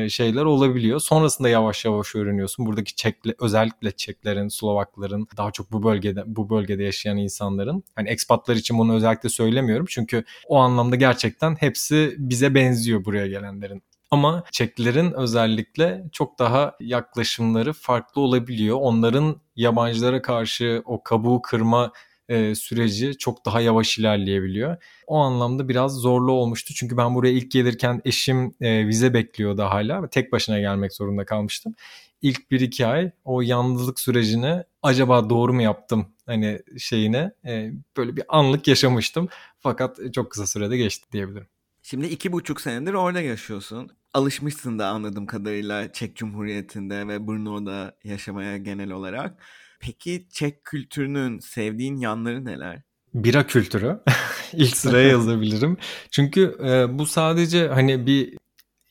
şeyler 0.08 0.44
olabiliyor. 0.44 1.00
Sonrasında 1.00 1.48
yavaş 1.48 1.84
yavaş 1.84 2.14
öğreniyorsun. 2.14 2.66
Buradaki 2.66 2.94
Çekle 2.96 3.34
özellikle 3.40 3.90
Çeklerin, 3.92 4.48
Slovakların, 4.48 5.28
daha 5.36 5.50
çok 5.50 5.72
bu 5.72 5.82
bölgede 5.82 6.22
bu 6.26 6.50
bölgede 6.50 6.82
yaşayan 6.82 7.16
insanların, 7.16 7.84
hani, 7.96 8.08
expat'lar 8.08 8.56
için 8.56 8.78
bunu 8.78 8.94
özellikle 8.94 9.28
söylemiyorum 9.28 9.86
çünkü 9.88 10.24
o 10.48 10.56
anlamda 10.58 10.96
gerçekten 10.96 11.56
hepsi 11.60 12.14
bize 12.18 12.54
benziyor 12.54 13.04
buraya 13.04 13.26
gelenlerin. 13.26 13.82
Ama 14.10 14.44
Çeklerin 14.52 15.12
özellikle 15.12 16.04
çok 16.12 16.38
daha 16.38 16.76
yaklaşımları 16.80 17.72
farklı 17.72 18.20
olabiliyor. 18.20 18.76
Onların 18.80 19.40
yabancılara 19.56 20.22
karşı 20.22 20.82
o 20.84 21.02
kabuğu 21.02 21.42
kırma 21.42 21.92
eee, 22.32 22.54
süreci 22.54 23.18
çok 23.18 23.46
daha 23.46 23.60
yavaş 23.60 23.98
ilerleyebiliyor. 23.98 24.76
O 25.06 25.16
anlamda 25.18 25.68
biraz 25.68 25.92
zorlu 25.94 26.32
olmuştu. 26.32 26.74
Çünkü 26.74 26.96
ben 26.96 27.14
buraya 27.14 27.32
ilk 27.32 27.50
gelirken 27.50 28.00
eşim 28.04 28.54
eee, 28.60 28.86
vize 28.88 29.14
bekliyordu 29.14 29.62
hala. 29.62 30.08
Tek 30.10 30.32
başına 30.32 30.60
gelmek 30.60 30.92
zorunda 30.94 31.24
kalmıştım. 31.24 31.74
İlk 32.22 32.50
1-2 32.50 32.86
ay 32.86 33.10
o 33.24 33.40
yalnızlık 33.42 34.00
sürecini 34.00 34.64
acaba 34.82 35.30
doğru 35.30 35.52
mu 35.54 35.62
yaptım 35.62 36.06
hani 36.26 36.60
şeyine 36.78 37.32
eee, 37.44 37.72
böyle 37.96 38.16
bir 38.16 38.24
anlık 38.28 38.68
yaşamıştım. 38.68 39.28
Fakat 39.58 39.98
çok 40.14 40.30
kısa 40.30 40.46
sürede 40.46 40.76
geçti 40.76 41.08
diyebilirim. 41.12 41.46
Şimdi 41.82 42.06
iki 42.06 42.32
buçuk 42.32 42.60
senedir 42.60 42.94
orada 42.94 43.20
yaşıyorsun. 43.20 43.90
Alışmışsın 44.14 44.78
da 44.78 44.88
anladığım 44.88 45.26
kadarıyla 45.26 45.92
Çek 45.92 46.16
Cumhuriyeti'nde 46.16 47.08
ve 47.08 47.26
Brno'da 47.28 47.96
yaşamaya 48.04 48.56
genel 48.58 48.90
olarak. 48.90 49.42
Peki 49.82 50.26
Çek 50.30 50.64
kültürünün 50.64 51.38
sevdiğin 51.38 51.96
yanları 51.96 52.44
neler? 52.44 52.82
Bira 53.14 53.46
kültürü 53.46 54.00
ilk 54.52 54.76
sıraya 54.76 55.08
yazabilirim. 55.08 55.76
Çünkü 56.10 56.56
e, 56.64 56.98
bu 56.98 57.06
sadece 57.06 57.68
hani 57.68 58.06
bir 58.06 58.36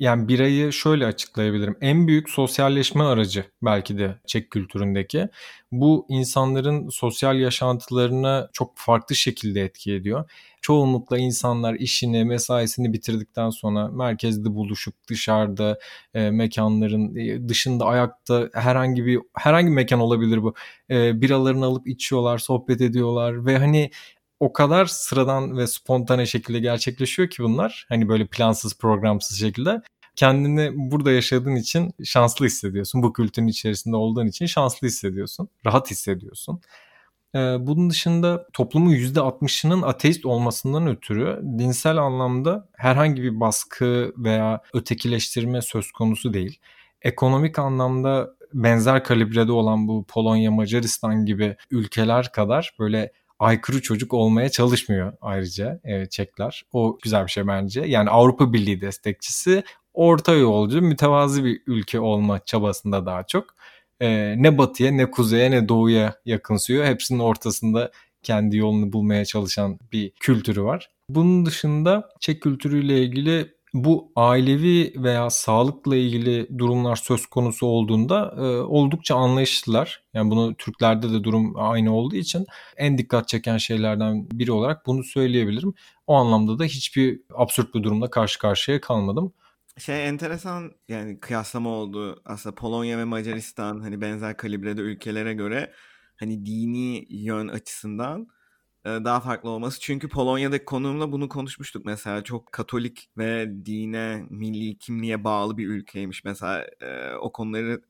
yani 0.01 0.27
birayı 0.27 0.73
şöyle 0.73 1.05
açıklayabilirim. 1.05 1.77
En 1.81 2.07
büyük 2.07 2.29
sosyalleşme 2.29 3.03
aracı 3.03 3.45
belki 3.61 3.97
de 3.97 4.15
Çek 4.27 4.51
kültüründeki. 4.51 5.29
Bu 5.71 6.05
insanların 6.09 6.89
sosyal 6.89 7.39
yaşantılarına 7.39 8.49
çok 8.53 8.71
farklı 8.75 9.15
şekilde 9.15 9.61
etki 9.61 9.93
ediyor. 9.93 10.29
Çoğunlukla 10.61 11.17
insanlar 11.17 11.73
işini, 11.73 12.25
mesaisini 12.25 12.93
bitirdikten 12.93 13.49
sonra 13.49 13.87
merkezde 13.87 14.55
buluşup 14.55 14.93
dışarıda 15.09 15.79
e, 16.13 16.31
mekanların 16.31 17.15
e, 17.15 17.49
dışında 17.49 17.85
ayakta 17.85 18.49
herhangi 18.53 19.05
bir 19.05 19.19
herhangi 19.37 19.67
bir 19.67 19.75
mekan 19.75 19.99
olabilir 19.99 20.43
bu. 20.43 20.53
E, 20.89 21.21
biralarını 21.21 21.65
alıp 21.65 21.87
içiyorlar, 21.87 22.37
sohbet 22.37 22.81
ediyorlar 22.81 23.45
ve 23.45 23.57
hani 23.57 23.91
o 24.41 24.53
kadar 24.53 24.85
sıradan 24.85 25.57
ve 25.57 25.67
spontane 25.67 26.25
şekilde 26.25 26.59
gerçekleşiyor 26.59 27.29
ki 27.29 27.43
bunlar. 27.43 27.85
Hani 27.89 28.09
böyle 28.09 28.27
plansız, 28.27 28.77
programsız 28.77 29.39
şekilde. 29.39 29.81
Kendini 30.15 30.71
burada 30.75 31.11
yaşadığın 31.11 31.55
için 31.55 31.91
şanslı 32.03 32.45
hissediyorsun. 32.45 33.03
Bu 33.03 33.13
kültürün 33.13 33.47
içerisinde 33.47 33.95
olduğun 33.95 34.27
için 34.27 34.45
şanslı 34.45 34.87
hissediyorsun. 34.87 35.49
Rahat 35.65 35.91
hissediyorsun. 35.91 36.61
Ee, 37.35 37.39
bunun 37.39 37.89
dışında 37.89 38.47
toplumun 38.53 38.91
%60'ının 38.91 39.81
ateist 39.81 40.25
olmasından 40.25 40.87
ötürü 40.87 41.41
dinsel 41.59 41.97
anlamda 41.97 42.69
herhangi 42.73 43.23
bir 43.23 43.39
baskı 43.39 44.13
veya 44.17 44.61
ötekileştirme 44.73 45.61
söz 45.61 45.91
konusu 45.91 46.33
değil. 46.33 46.59
Ekonomik 47.01 47.59
anlamda 47.59 48.29
benzer 48.53 49.03
kalibrede 49.03 49.51
olan 49.51 49.87
bu 49.87 50.05
Polonya, 50.07 50.51
Macaristan 50.51 51.25
gibi 51.25 51.55
ülkeler 51.71 52.31
kadar 52.31 52.75
böyle 52.79 53.11
aykırı 53.41 53.81
çocuk 53.81 54.13
olmaya 54.13 54.49
çalışmıyor 54.49 55.13
ayrıca 55.21 55.79
e, 55.83 56.05
Çekler. 56.05 56.63
O 56.73 56.99
güzel 57.03 57.25
bir 57.25 57.31
şey 57.31 57.47
bence. 57.47 57.81
Yani 57.81 58.09
Avrupa 58.09 58.53
Birliği 58.53 58.81
destekçisi 58.81 59.63
orta 59.93 60.33
yolcu, 60.33 60.81
mütevazi 60.81 61.43
bir 61.43 61.61
ülke 61.67 61.99
olma 61.99 62.39
çabasında 62.45 63.05
daha 63.05 63.23
çok. 63.23 63.55
E, 63.99 64.35
ne 64.37 64.57
batıya 64.57 64.91
ne 64.91 65.11
kuzeye 65.11 65.51
ne 65.51 65.69
doğuya 65.69 66.13
yakınsıyor. 66.25 66.85
Hepsinin 66.85 67.19
ortasında 67.19 67.91
kendi 68.23 68.57
yolunu 68.57 68.93
bulmaya 68.93 69.25
çalışan 69.25 69.79
bir 69.91 70.11
kültürü 70.19 70.63
var. 70.63 70.89
Bunun 71.09 71.45
dışında 71.45 72.09
Çek 72.19 72.41
kültürüyle 72.41 73.03
ilgili 73.03 73.53
bu 73.73 74.11
ailevi 74.15 74.93
veya 74.95 75.29
sağlıkla 75.29 75.95
ilgili 75.95 76.59
durumlar 76.59 76.95
söz 76.95 77.25
konusu 77.25 77.65
olduğunda 77.65 78.35
e, 78.37 78.41
oldukça 78.61 79.15
anlayışlılar. 79.15 80.03
Yani 80.13 80.31
bunu 80.31 80.55
Türklerde 80.55 81.09
de 81.13 81.23
durum 81.23 81.53
aynı 81.57 81.95
olduğu 81.95 82.15
için 82.15 82.45
en 82.77 82.97
dikkat 82.97 83.27
çeken 83.27 83.57
şeylerden 83.57 84.27
biri 84.31 84.51
olarak 84.51 84.85
bunu 84.85 85.03
söyleyebilirim. 85.03 85.73
O 86.07 86.15
anlamda 86.15 86.59
da 86.59 86.63
hiçbir 86.63 87.21
absürt 87.33 87.75
bir 87.75 87.83
durumla 87.83 88.09
karşı 88.09 88.39
karşıya 88.39 88.81
kalmadım. 88.81 89.33
Şey 89.77 90.07
enteresan 90.07 90.71
yani 90.87 91.19
kıyaslama 91.19 91.69
oldu. 91.69 92.21
Aslında 92.25 92.55
Polonya 92.55 92.97
ve 92.97 93.03
Macaristan 93.03 93.79
hani 93.79 94.01
benzer 94.01 94.37
kalibrede 94.37 94.81
ülkelere 94.81 95.33
göre 95.33 95.73
hani 96.15 96.45
dini 96.45 97.05
yön 97.09 97.47
açısından 97.47 98.27
daha 98.85 99.19
farklı 99.19 99.49
olması. 99.49 99.79
Çünkü 99.79 100.09
Polonya'daki 100.09 100.65
konumla 100.65 101.11
bunu 101.11 101.29
konuşmuştuk 101.29 101.85
mesela. 101.85 102.23
Çok 102.23 102.51
katolik 102.51 103.09
ve 103.17 103.49
dine, 103.65 104.25
milli 104.29 104.77
kimliğe 104.77 105.23
bağlı 105.23 105.57
bir 105.57 105.67
ülkeymiş. 105.67 106.23
Mesela 106.23 106.65
o 107.21 107.31
konuları 107.31 107.81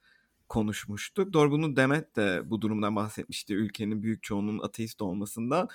konuşmuştuk. 0.51 1.33
Doğru 1.33 1.51
bunu 1.51 1.75
Demet 1.75 2.15
de 2.15 2.49
bu 2.49 2.61
durumdan 2.61 2.95
bahsetmişti. 2.95 3.55
Ülkenin 3.55 4.03
büyük 4.03 4.23
çoğunluğunun 4.23 4.63
ateist 4.63 5.01
olmasından. 5.01 5.69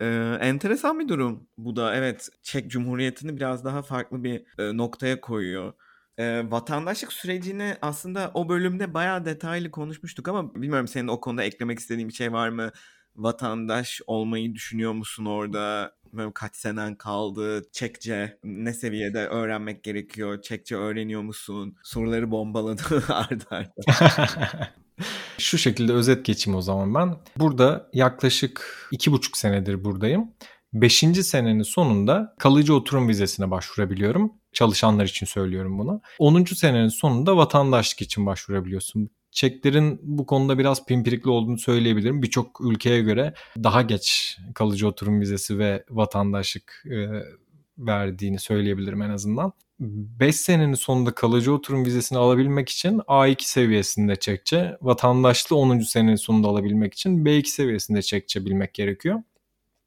Ee, 0.00 0.38
enteresan 0.40 1.00
bir 1.00 1.08
durum 1.08 1.48
bu 1.58 1.76
da. 1.76 1.94
Evet 1.94 2.28
Çek 2.42 2.70
Cumhuriyeti'ni 2.70 3.36
biraz 3.36 3.64
daha 3.64 3.82
farklı 3.82 4.24
bir 4.24 4.44
e, 4.58 4.76
noktaya 4.76 5.20
koyuyor. 5.20 5.72
E, 6.18 6.50
vatandaşlık 6.50 7.12
sürecini 7.12 7.76
aslında 7.82 8.30
o 8.34 8.48
bölümde 8.48 8.94
bayağı 8.94 9.24
detaylı 9.24 9.70
konuşmuştuk 9.70 10.28
ama 10.28 10.54
bilmiyorum 10.54 10.88
senin 10.88 11.08
o 11.08 11.20
konuda 11.20 11.42
eklemek 11.44 11.78
istediğin 11.78 12.08
bir 12.08 12.14
şey 12.14 12.32
var 12.32 12.48
mı? 12.48 12.70
Vatandaş 13.16 14.00
olmayı 14.06 14.54
düşünüyor 14.54 14.92
musun 14.92 15.24
orada? 15.24 15.92
Böyle 16.12 16.32
kaç 16.34 16.56
senen 16.56 16.94
kaldı? 16.94 17.62
Çekçe 17.72 18.38
ne 18.44 18.72
seviyede 18.72 19.26
öğrenmek 19.26 19.84
gerekiyor? 19.84 20.42
Çekçe 20.42 20.76
öğreniyor 20.76 21.22
musun? 21.22 21.76
Soruları 21.82 22.30
bombaladı 22.30 22.82
arda 23.08 23.44
arda. 23.50 23.70
Şu 25.38 25.58
şekilde 25.58 25.92
özet 25.92 26.24
geçeyim 26.24 26.58
o 26.58 26.62
zaman 26.62 26.94
ben. 26.94 27.16
Burada 27.36 27.90
yaklaşık 27.92 28.88
iki 28.92 29.12
buçuk 29.12 29.36
senedir 29.36 29.84
buradayım. 29.84 30.30
Beşinci 30.72 31.24
senenin 31.24 31.62
sonunda 31.62 32.34
kalıcı 32.38 32.74
oturum 32.74 33.08
vizesine 33.08 33.50
başvurabiliyorum. 33.50 34.32
Çalışanlar 34.52 35.04
için 35.04 35.26
söylüyorum 35.26 35.78
bunu. 35.78 36.00
10. 36.18 36.44
senenin 36.44 36.88
sonunda 36.88 37.36
vatandaşlık 37.36 38.02
için 38.02 38.26
başvurabiliyorsun. 38.26 39.10
Çeklerin 39.32 40.00
bu 40.02 40.26
konuda 40.26 40.58
biraz 40.58 40.86
pimpirikli 40.86 41.30
olduğunu 41.30 41.58
söyleyebilirim. 41.58 42.22
Birçok 42.22 42.60
ülkeye 42.60 43.00
göre 43.00 43.34
daha 43.56 43.82
geç 43.82 44.38
kalıcı 44.54 44.88
oturum 44.88 45.20
vizesi 45.20 45.58
ve 45.58 45.84
vatandaşlık 45.90 46.84
e, 46.86 47.08
verdiğini 47.78 48.38
söyleyebilirim 48.38 49.02
en 49.02 49.10
azından. 49.10 49.52
5 49.80 50.36
senenin 50.36 50.74
sonunda 50.74 51.10
kalıcı 51.10 51.52
oturum 51.52 51.84
vizesini 51.84 52.18
alabilmek 52.18 52.68
için 52.68 52.98
A2 52.98 53.36
seviyesinde 53.44 54.16
Çekçe, 54.16 54.76
vatandaşlığı 54.82 55.56
10. 55.56 55.78
senenin 55.78 56.16
sonunda 56.16 56.48
alabilmek 56.48 56.94
için 56.94 57.24
B2 57.24 57.44
seviyesinde 57.44 58.02
Çekçe 58.02 58.44
bilmek 58.44 58.74
gerekiyor. 58.74 59.22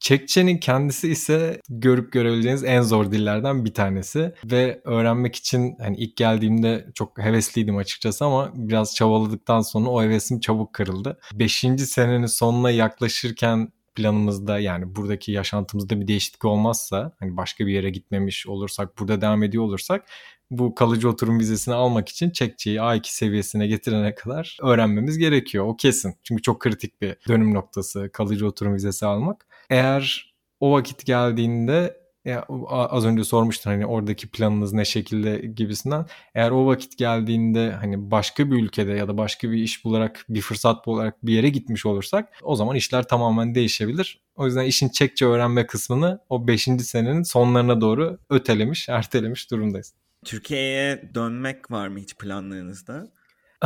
Çekçenin 0.03 0.57
kendisi 0.57 1.09
ise 1.09 1.61
görüp 1.69 2.11
görebileceğiniz 2.11 2.63
en 2.63 2.81
zor 2.81 3.11
dillerden 3.11 3.65
bir 3.65 3.73
tanesi 3.73 4.33
ve 4.45 4.81
öğrenmek 4.83 5.35
için 5.35 5.75
hani 5.79 5.97
ilk 5.97 6.17
geldiğimde 6.17 6.85
çok 6.95 7.17
hevesliydim 7.17 7.77
açıkçası 7.77 8.25
ama 8.25 8.51
biraz 8.55 8.95
çabaladıktan 8.95 9.61
sonra 9.61 9.89
o 9.89 10.03
hevesim 10.03 10.39
çabuk 10.39 10.73
kırıldı. 10.73 11.19
Beşinci 11.33 11.85
senenin 11.85 12.25
sonuna 12.25 12.71
yaklaşırken 12.71 13.71
planımızda 13.95 14.59
yani 14.59 14.95
buradaki 14.95 15.31
yaşantımızda 15.31 16.01
bir 16.01 16.07
değişiklik 16.07 16.45
olmazsa 16.45 17.11
hani 17.19 17.37
başka 17.37 17.67
bir 17.67 17.73
yere 17.73 17.89
gitmemiş 17.89 18.47
olursak 18.47 18.99
burada 18.99 19.21
devam 19.21 19.43
ediyor 19.43 19.63
olursak 19.63 20.05
bu 20.51 20.75
kalıcı 20.75 21.09
oturum 21.09 21.39
vizesini 21.39 21.73
almak 21.73 22.09
için 22.09 22.29
Çekçeyi 22.29 22.77
A2 22.77 23.15
seviyesine 23.15 23.67
getirene 23.67 24.15
kadar 24.15 24.57
öğrenmemiz 24.61 25.17
gerekiyor. 25.17 25.65
O 25.65 25.75
kesin. 25.77 26.15
Çünkü 26.23 26.41
çok 26.41 26.59
kritik 26.61 27.01
bir 27.01 27.15
dönüm 27.27 27.53
noktası 27.53 28.09
kalıcı 28.13 28.47
oturum 28.47 28.75
vizesi 28.75 29.05
almak. 29.05 29.45
Eğer 29.69 30.33
o 30.59 30.71
vakit 30.71 31.05
geldiğinde 31.05 32.03
ya 32.25 32.45
az 32.69 33.05
önce 33.05 33.23
sormuştun 33.23 33.71
hani 33.71 33.85
oradaki 33.85 34.27
planınız 34.27 34.73
ne 34.73 34.85
şekilde 34.85 35.37
gibisinden. 35.37 36.05
Eğer 36.35 36.51
o 36.51 36.65
vakit 36.65 36.97
geldiğinde 36.97 37.71
hani 37.71 38.11
başka 38.11 38.51
bir 38.51 38.63
ülkede 38.63 38.91
ya 38.91 39.07
da 39.07 39.17
başka 39.17 39.51
bir 39.51 39.57
iş 39.57 39.85
bularak 39.85 40.25
bir 40.29 40.41
fırsat 40.41 40.85
bularak 40.85 41.25
bir 41.25 41.33
yere 41.33 41.49
gitmiş 41.49 41.85
olursak 41.85 42.29
o 42.41 42.55
zaman 42.55 42.75
işler 42.75 43.03
tamamen 43.03 43.55
değişebilir. 43.55 44.21
O 44.35 44.45
yüzden 44.45 44.63
işin 44.63 44.89
Çekçe 44.89 45.25
öğrenme 45.25 45.67
kısmını 45.67 46.19
o 46.29 46.47
5. 46.47 46.63
senenin 46.63 47.23
sonlarına 47.23 47.81
doğru 47.81 48.19
ötelemiş, 48.29 48.89
ertelemiş 48.89 49.51
durumdayız. 49.51 49.93
Türkiye'ye 50.25 51.11
dönmek 51.15 51.71
var 51.71 51.87
mı 51.87 51.99
hiç 51.99 52.15
planlarınızda? 52.15 53.07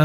Ee, 0.00 0.04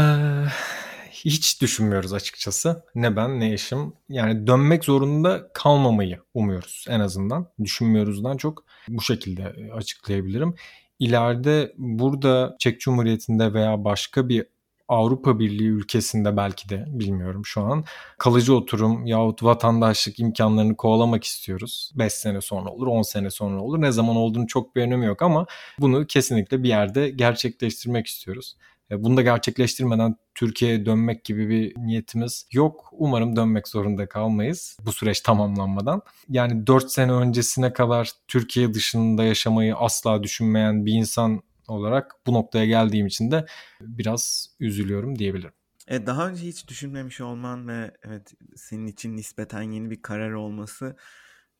hiç 1.14 1.62
düşünmüyoruz 1.62 2.12
açıkçası. 2.12 2.84
Ne 2.94 3.16
ben 3.16 3.40
ne 3.40 3.52
eşim. 3.52 3.92
Yani 4.08 4.46
dönmek 4.46 4.84
zorunda 4.84 5.50
kalmamayı 5.54 6.20
umuyoruz 6.34 6.84
en 6.88 7.00
azından. 7.00 7.46
Düşünmüyoruzdan 7.64 8.36
çok 8.36 8.64
bu 8.88 9.02
şekilde 9.02 9.54
açıklayabilirim. 9.72 10.54
İleride 10.98 11.72
burada 11.78 12.56
Çek 12.58 12.80
Cumhuriyeti'nde 12.80 13.54
veya 13.54 13.84
başka 13.84 14.28
bir 14.28 14.46
Avrupa 14.88 15.38
Birliği 15.38 15.68
ülkesinde 15.68 16.36
belki 16.36 16.68
de 16.68 16.84
bilmiyorum 16.88 17.42
şu 17.44 17.62
an 17.62 17.84
kalıcı 18.18 18.54
oturum 18.54 19.06
yahut 19.06 19.42
vatandaşlık 19.42 20.20
imkanlarını 20.20 20.76
kovalamak 20.76 21.24
istiyoruz. 21.24 21.92
5 21.94 22.12
sene 22.12 22.40
sonra 22.40 22.70
olur, 22.70 22.86
10 22.86 23.02
sene 23.02 23.30
sonra 23.30 23.60
olur. 23.60 23.80
Ne 23.80 23.92
zaman 23.92 24.16
olduğunu 24.16 24.46
çok 24.46 24.76
bir 24.76 24.82
önemi 24.82 25.06
yok 25.06 25.22
ama 25.22 25.46
bunu 25.78 26.06
kesinlikle 26.06 26.62
bir 26.62 26.68
yerde 26.68 27.10
gerçekleştirmek 27.10 28.06
istiyoruz. 28.06 28.56
E, 28.94 29.04
bunu 29.04 29.16
da 29.16 29.22
gerçekleştirmeden 29.22 30.16
Türkiye'ye 30.34 30.86
dönmek 30.86 31.24
gibi 31.24 31.48
bir 31.48 31.76
niyetimiz 31.76 32.46
yok. 32.52 32.90
Umarım 32.92 33.36
dönmek 33.36 33.68
zorunda 33.68 34.08
kalmayız 34.08 34.76
bu 34.86 34.92
süreç 34.92 35.20
tamamlanmadan. 35.20 36.02
Yani 36.28 36.66
4 36.66 36.90
sene 36.90 37.12
öncesine 37.12 37.72
kadar 37.72 38.10
Türkiye 38.28 38.74
dışında 38.74 39.24
yaşamayı 39.24 39.76
asla 39.76 40.22
düşünmeyen 40.22 40.86
bir 40.86 40.92
insan 40.92 41.42
olarak 41.68 42.16
bu 42.26 42.32
noktaya 42.32 42.66
geldiğim 42.66 43.06
için 43.06 43.30
de 43.30 43.46
biraz 43.80 44.50
üzülüyorum 44.60 45.18
diyebilirim. 45.18 45.52
E, 45.88 46.06
daha 46.06 46.28
önce 46.28 46.42
hiç 46.42 46.68
düşünmemiş 46.68 47.20
olman 47.20 47.68
ve 47.68 47.90
evet 48.02 48.34
senin 48.56 48.86
için 48.86 49.16
nispeten 49.16 49.62
yeni 49.62 49.90
bir 49.90 50.02
karar 50.02 50.32
olması 50.32 50.96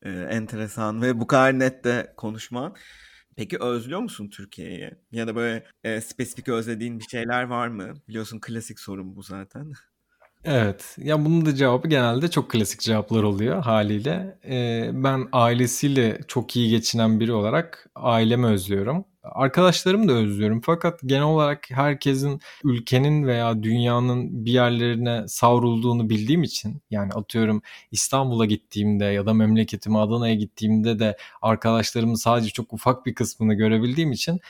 e, 0.02 0.10
enteresan 0.10 1.02
ve 1.02 1.20
bu 1.20 1.26
kadar 1.26 1.58
net 1.58 1.84
de 1.84 2.14
konuşman. 2.16 2.74
Peki 3.36 3.58
özlüyor 3.58 4.00
musun 4.00 4.28
Türkiye'yi? 4.30 4.90
Ya 5.12 5.26
da 5.26 5.36
böyle 5.36 5.66
e, 5.84 6.00
spesifik 6.00 6.48
özlediğin 6.48 6.98
bir 6.98 7.04
şeyler 7.04 7.42
var 7.42 7.68
mı? 7.68 7.94
Biliyorsun 8.08 8.40
klasik 8.40 8.80
sorun 8.80 9.16
bu 9.16 9.22
zaten. 9.22 9.72
Evet. 10.44 10.96
Ya 10.98 11.24
bunun 11.24 11.46
da 11.46 11.54
cevabı 11.54 11.88
genelde 11.88 12.30
çok 12.30 12.50
klasik 12.50 12.80
cevaplar 12.80 13.22
oluyor 13.22 13.62
haliyle. 13.62 14.38
Ee, 14.44 14.90
ben 14.92 15.28
ailesiyle 15.32 16.20
çok 16.28 16.56
iyi 16.56 16.70
geçinen 16.70 17.20
biri 17.20 17.32
olarak 17.32 17.90
ailemi 17.94 18.46
özlüyorum. 18.46 19.04
Arkadaşlarımı 19.22 20.08
da 20.08 20.12
özlüyorum 20.12 20.60
fakat 20.64 21.00
genel 21.06 21.22
olarak 21.22 21.70
herkesin 21.70 22.40
ülkenin 22.64 23.26
veya 23.26 23.62
dünyanın 23.62 24.44
bir 24.44 24.52
yerlerine 24.52 25.28
savrulduğunu 25.28 26.10
bildiğim 26.10 26.42
için 26.42 26.82
yani 26.90 27.12
atıyorum 27.12 27.62
İstanbul'a 27.90 28.44
gittiğimde 28.46 29.04
ya 29.04 29.26
da 29.26 29.34
memleketime 29.34 29.98
Adana'ya 29.98 30.34
gittiğimde 30.34 30.98
de 30.98 31.16
arkadaşlarımın 31.42 32.14
sadece 32.14 32.50
çok 32.50 32.72
ufak 32.72 33.06
bir 33.06 33.14
kısmını 33.14 33.54
görebildiğim 33.54 34.12
için 34.12 34.40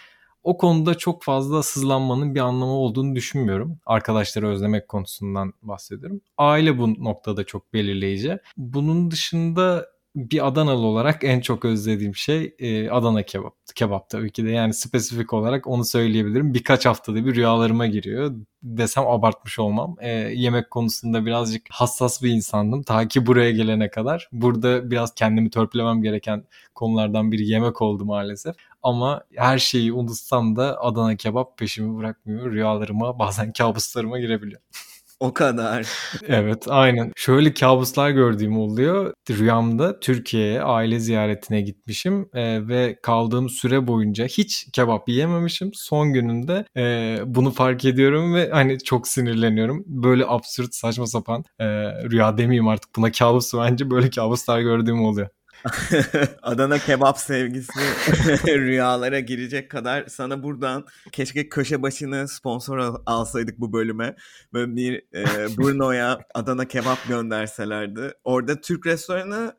o 0.44 0.56
konuda 0.56 0.94
çok 0.94 1.22
fazla 1.22 1.62
sızlanmanın 1.62 2.34
bir 2.34 2.40
anlamı 2.40 2.72
olduğunu 2.72 3.14
düşünmüyorum. 3.14 3.78
Arkadaşları 3.86 4.48
özlemek 4.48 4.88
konusundan 4.88 5.52
bahsediyorum. 5.62 6.20
Aile 6.38 6.78
bu 6.78 7.04
noktada 7.04 7.44
çok 7.44 7.72
belirleyici. 7.74 8.38
Bunun 8.56 9.10
dışında 9.10 9.93
bir 10.16 10.46
Adanalı 10.46 10.86
olarak 10.86 11.24
en 11.24 11.40
çok 11.40 11.64
özlediğim 11.64 12.14
şey 12.14 12.54
e, 12.58 12.90
Adana 12.90 13.22
kebap. 13.22 13.54
Kebap 13.74 14.10
tabii 14.10 14.32
ki 14.32 14.44
de 14.44 14.50
yani 14.50 14.74
spesifik 14.74 15.32
olarak 15.32 15.66
onu 15.66 15.84
söyleyebilirim. 15.84 16.54
Birkaç 16.54 16.86
haftada 16.86 17.26
bir 17.26 17.34
rüyalarıma 17.34 17.86
giriyor. 17.86 18.34
Desem 18.62 19.06
abartmış 19.06 19.58
olmam. 19.58 19.96
E, 20.00 20.08
yemek 20.10 20.70
konusunda 20.70 21.26
birazcık 21.26 21.62
hassas 21.70 22.22
bir 22.22 22.30
insandım. 22.30 22.82
Ta 22.82 23.08
ki 23.08 23.26
buraya 23.26 23.50
gelene 23.50 23.90
kadar. 23.90 24.28
Burada 24.32 24.90
biraz 24.90 25.14
kendimi 25.14 25.50
törpülemem 25.50 26.02
gereken 26.02 26.44
konulardan 26.74 27.32
biri 27.32 27.46
yemek 27.46 27.82
oldu 27.82 28.04
maalesef. 28.04 28.56
Ama 28.82 29.22
her 29.36 29.58
şeyi 29.58 29.92
unutsam 29.92 30.56
da 30.56 30.80
Adana 30.80 31.16
kebap 31.16 31.58
peşimi 31.58 31.96
bırakmıyor. 31.98 32.52
Rüyalarıma 32.52 33.18
bazen 33.18 33.52
kabuslarıma 33.52 34.18
girebiliyor. 34.18 34.60
O 35.20 35.34
kadar. 35.34 35.88
Evet 36.28 36.64
aynen. 36.68 37.12
Şöyle 37.16 37.54
kabuslar 37.54 38.10
gördüğüm 38.10 38.58
oluyor. 38.58 39.14
Rüyamda 39.30 40.00
Türkiye'ye 40.00 40.62
aile 40.62 40.98
ziyaretine 41.00 41.60
gitmişim 41.60 42.28
e, 42.34 42.68
ve 42.68 42.98
kaldığım 43.02 43.48
süre 43.48 43.86
boyunca 43.86 44.26
hiç 44.26 44.66
kebap 44.72 45.08
yiyememişim. 45.08 45.70
Son 45.74 46.12
gününde 46.12 46.64
e, 46.76 47.16
bunu 47.26 47.50
fark 47.50 47.84
ediyorum 47.84 48.34
ve 48.34 48.50
hani 48.50 48.78
çok 48.78 49.08
sinirleniyorum. 49.08 49.84
Böyle 49.86 50.24
absürt 50.26 50.74
saçma 50.74 51.06
sapan 51.06 51.44
e, 51.58 51.66
rüya 52.10 52.38
demeyeyim 52.38 52.68
artık 52.68 52.96
buna 52.96 53.12
kabus 53.12 53.54
bence 53.54 53.90
böyle 53.90 54.10
kabuslar 54.10 54.60
gördüğüm 54.60 55.04
oluyor. 55.04 55.28
Adana 56.42 56.78
kebap 56.78 57.18
sevgisi 57.18 57.80
rüyalara 58.46 59.20
girecek 59.20 59.70
kadar 59.70 60.06
sana 60.06 60.42
buradan 60.42 60.86
keşke 61.12 61.48
köşe 61.48 61.82
başını 61.82 62.28
sponsor 62.28 62.94
alsaydık 63.06 63.60
bu 63.60 63.72
bölüme. 63.72 64.16
Böyle 64.52 64.76
bir 64.76 64.94
e, 65.14 65.24
Bruno'ya 65.58 66.20
Adana 66.34 66.64
kebap 66.64 67.08
gönderselerdi. 67.08 68.12
Orada 68.24 68.60
Türk 68.60 68.86
restoranı 68.86 69.54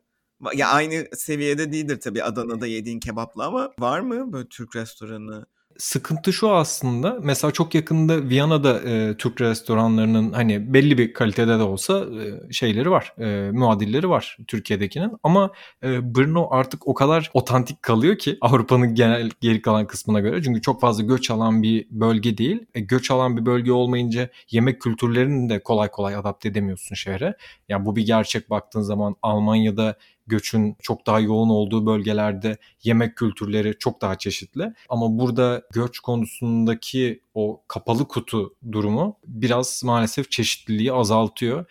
ya 0.54 0.68
aynı 0.68 1.06
seviyede 1.12 1.72
değildir 1.72 2.00
tabii 2.00 2.22
Adana'da 2.22 2.66
yediğin 2.66 3.00
kebapla 3.00 3.46
ama 3.46 3.72
var 3.78 4.00
mı 4.00 4.32
böyle 4.32 4.48
Türk 4.48 4.76
restoranı? 4.76 5.46
Sıkıntı 5.78 6.32
şu 6.32 6.50
aslında. 6.50 7.18
Mesela 7.22 7.50
çok 7.50 7.74
yakında 7.74 8.28
Viyana'da 8.28 8.80
e, 8.80 9.16
Türk 9.16 9.40
restoranlarının 9.40 10.32
hani 10.32 10.74
belli 10.74 10.98
bir 10.98 11.12
kalitede 11.12 11.58
de 11.58 11.62
olsa 11.62 11.98
e, 12.00 12.52
şeyleri 12.52 12.90
var. 12.90 13.14
E, 13.18 13.50
muadilleri 13.50 14.08
var 14.08 14.36
Türkiye'dekinin. 14.46 15.12
Ama 15.22 15.50
e, 15.82 16.14
Brno 16.14 16.48
artık 16.50 16.88
o 16.88 16.94
kadar 16.94 17.30
otantik 17.34 17.82
kalıyor 17.82 18.18
ki 18.18 18.38
Avrupa'nın 18.40 18.94
genel 18.94 19.30
geri 19.40 19.62
kalan 19.62 19.86
kısmına 19.86 20.20
göre. 20.20 20.42
Çünkü 20.42 20.62
çok 20.62 20.80
fazla 20.80 21.02
göç 21.02 21.30
alan 21.30 21.62
bir 21.62 21.86
bölge 21.90 22.38
değil. 22.38 22.66
E, 22.74 22.80
göç 22.80 23.10
alan 23.10 23.36
bir 23.36 23.46
bölge 23.46 23.72
olmayınca 23.72 24.28
yemek 24.50 24.82
kültürlerini 24.82 25.48
de 25.48 25.62
kolay 25.62 25.90
kolay 25.90 26.14
adapte 26.14 26.48
edemiyorsun 26.48 26.94
şehre. 26.94 27.36
Yani 27.68 27.86
bu 27.86 27.96
bir 27.96 28.06
gerçek 28.06 28.50
baktığın 28.50 28.82
zaman 28.82 29.16
Almanya'da 29.22 29.96
göçün 30.26 30.76
çok 30.82 31.06
daha 31.06 31.20
yoğun 31.20 31.48
olduğu 31.48 31.86
bölgelerde 31.86 32.56
yemek 32.84 33.16
kültürleri 33.16 33.78
çok 33.78 34.02
daha 34.02 34.18
çeşitli. 34.18 34.72
Ama 34.88 35.18
burada 35.18 35.62
göç 35.72 35.98
konusundaki 35.98 37.20
o 37.34 37.62
kapalı 37.68 38.08
kutu 38.08 38.54
durumu 38.72 39.18
biraz 39.26 39.82
maalesef 39.84 40.30
çeşitliliği 40.30 40.92
azaltıyor. 40.92 41.64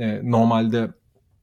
Ee, 0.00 0.20
normalde 0.22 0.90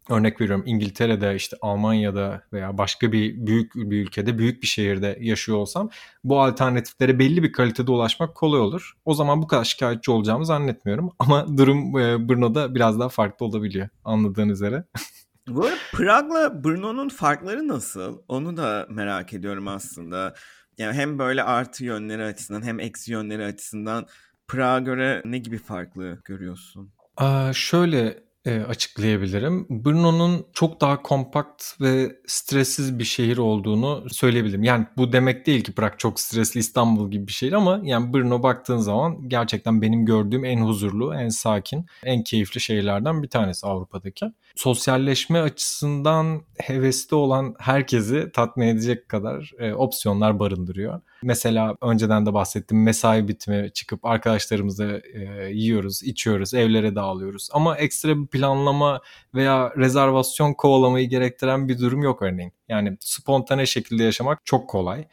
örnek 0.09 0.41
veriyorum 0.41 0.63
İngiltere'de 0.67 1.35
işte 1.35 1.57
Almanya'da 1.61 2.43
veya 2.53 2.77
başka 2.77 3.11
bir 3.11 3.47
büyük 3.47 3.75
bir 3.75 4.01
ülkede 4.01 4.37
büyük 4.37 4.61
bir 4.61 4.67
şehirde 4.67 5.17
yaşıyor 5.21 5.57
olsam 5.57 5.89
bu 6.23 6.41
alternatiflere 6.41 7.19
belli 7.19 7.43
bir 7.43 7.51
kalitede 7.51 7.91
ulaşmak 7.91 8.35
kolay 8.35 8.59
olur. 8.59 8.93
O 9.05 9.13
zaman 9.13 9.41
bu 9.41 9.47
kadar 9.47 9.63
şikayetçi 9.63 10.11
olacağımı 10.11 10.45
zannetmiyorum 10.45 11.11
ama 11.19 11.57
durum 11.57 11.99
e, 11.99 12.29
Brno'da 12.29 12.75
biraz 12.75 12.99
daha 12.99 13.09
farklı 13.09 13.45
olabiliyor 13.45 13.89
anladığın 14.05 14.49
üzere. 14.49 14.83
Bu 15.47 15.65
arada 15.65 15.77
Prag'la 15.93 16.63
Brno'nun 16.63 17.09
farkları 17.09 17.67
nasıl? 17.67 18.21
Onu 18.27 18.57
da 18.57 18.87
merak 18.89 19.33
ediyorum 19.33 19.67
aslında. 19.67 20.33
Yani 20.77 20.93
hem 20.93 21.19
böyle 21.19 21.43
artı 21.43 21.85
yönleri 21.85 22.23
açısından 22.23 22.61
hem 22.61 22.79
eksi 22.79 23.11
yönleri 23.11 23.45
açısından 23.45 24.07
Prag'a 24.47 24.79
göre 24.79 25.21
ne 25.25 25.37
gibi 25.37 25.57
farklı 25.57 26.21
görüyorsun? 26.25 26.93
Aa, 27.17 27.53
şöyle 27.53 28.26
e, 28.47 28.61
açıklayabilirim. 28.61 29.67
Brno'nun 29.69 30.45
çok 30.53 30.81
daha 30.81 31.01
kompakt 31.01 31.81
ve 31.81 32.11
stressiz 32.27 32.99
bir 32.99 33.03
şehir 33.03 33.37
olduğunu 33.37 34.03
söyleyebilirim. 34.09 34.63
Yani 34.63 34.85
bu 34.97 35.13
demek 35.13 35.45
değil 35.45 35.63
ki 35.63 35.71
Prag 35.71 35.93
çok 35.97 36.19
stresli 36.19 36.59
İstanbul 36.59 37.11
gibi 37.11 37.27
bir 37.27 37.31
şehir 37.31 37.53
ama 37.53 37.81
yani 37.83 38.13
Brno 38.13 38.43
baktığın 38.43 38.77
zaman 38.77 39.29
gerçekten 39.29 39.81
benim 39.81 40.05
gördüğüm 40.05 40.45
en 40.45 40.61
huzurlu, 40.61 41.13
en 41.15 41.29
sakin, 41.29 41.85
en 42.03 42.23
keyifli 42.23 42.61
şehirlerden 42.61 43.23
bir 43.23 43.29
tanesi 43.29 43.67
Avrupa'daki. 43.67 44.25
Sosyalleşme 44.55 45.39
açısından 45.39 46.41
hevesli 46.59 47.15
olan 47.15 47.55
herkesi 47.59 48.31
tatmin 48.33 48.67
edecek 48.67 49.09
kadar 49.09 49.51
e, 49.59 49.73
opsiyonlar 49.73 50.39
barındırıyor. 50.39 51.01
Mesela 51.23 51.75
önceden 51.81 52.25
de 52.25 52.33
bahsettim 52.33 52.83
mesai 52.83 53.27
bitimi 53.27 53.73
çıkıp 53.73 54.05
arkadaşlarımızla 54.05 54.97
e, 55.13 55.49
yiyoruz, 55.51 56.03
içiyoruz, 56.03 56.53
evlere 56.53 56.95
dağılıyoruz. 56.95 57.49
Ama 57.51 57.77
ekstra 57.77 58.17
bir 58.21 58.27
planlama 58.27 59.01
veya 59.35 59.73
rezervasyon 59.77 60.53
kovalamayı 60.53 61.09
gerektiren 61.09 61.67
bir 61.67 61.79
durum 61.79 62.03
yok 62.03 62.21
örneğin. 62.21 62.51
Yani 62.69 62.97
spontane 62.99 63.65
şekilde 63.65 64.03
yaşamak 64.03 64.45
çok 64.45 64.69
kolay. 64.69 65.07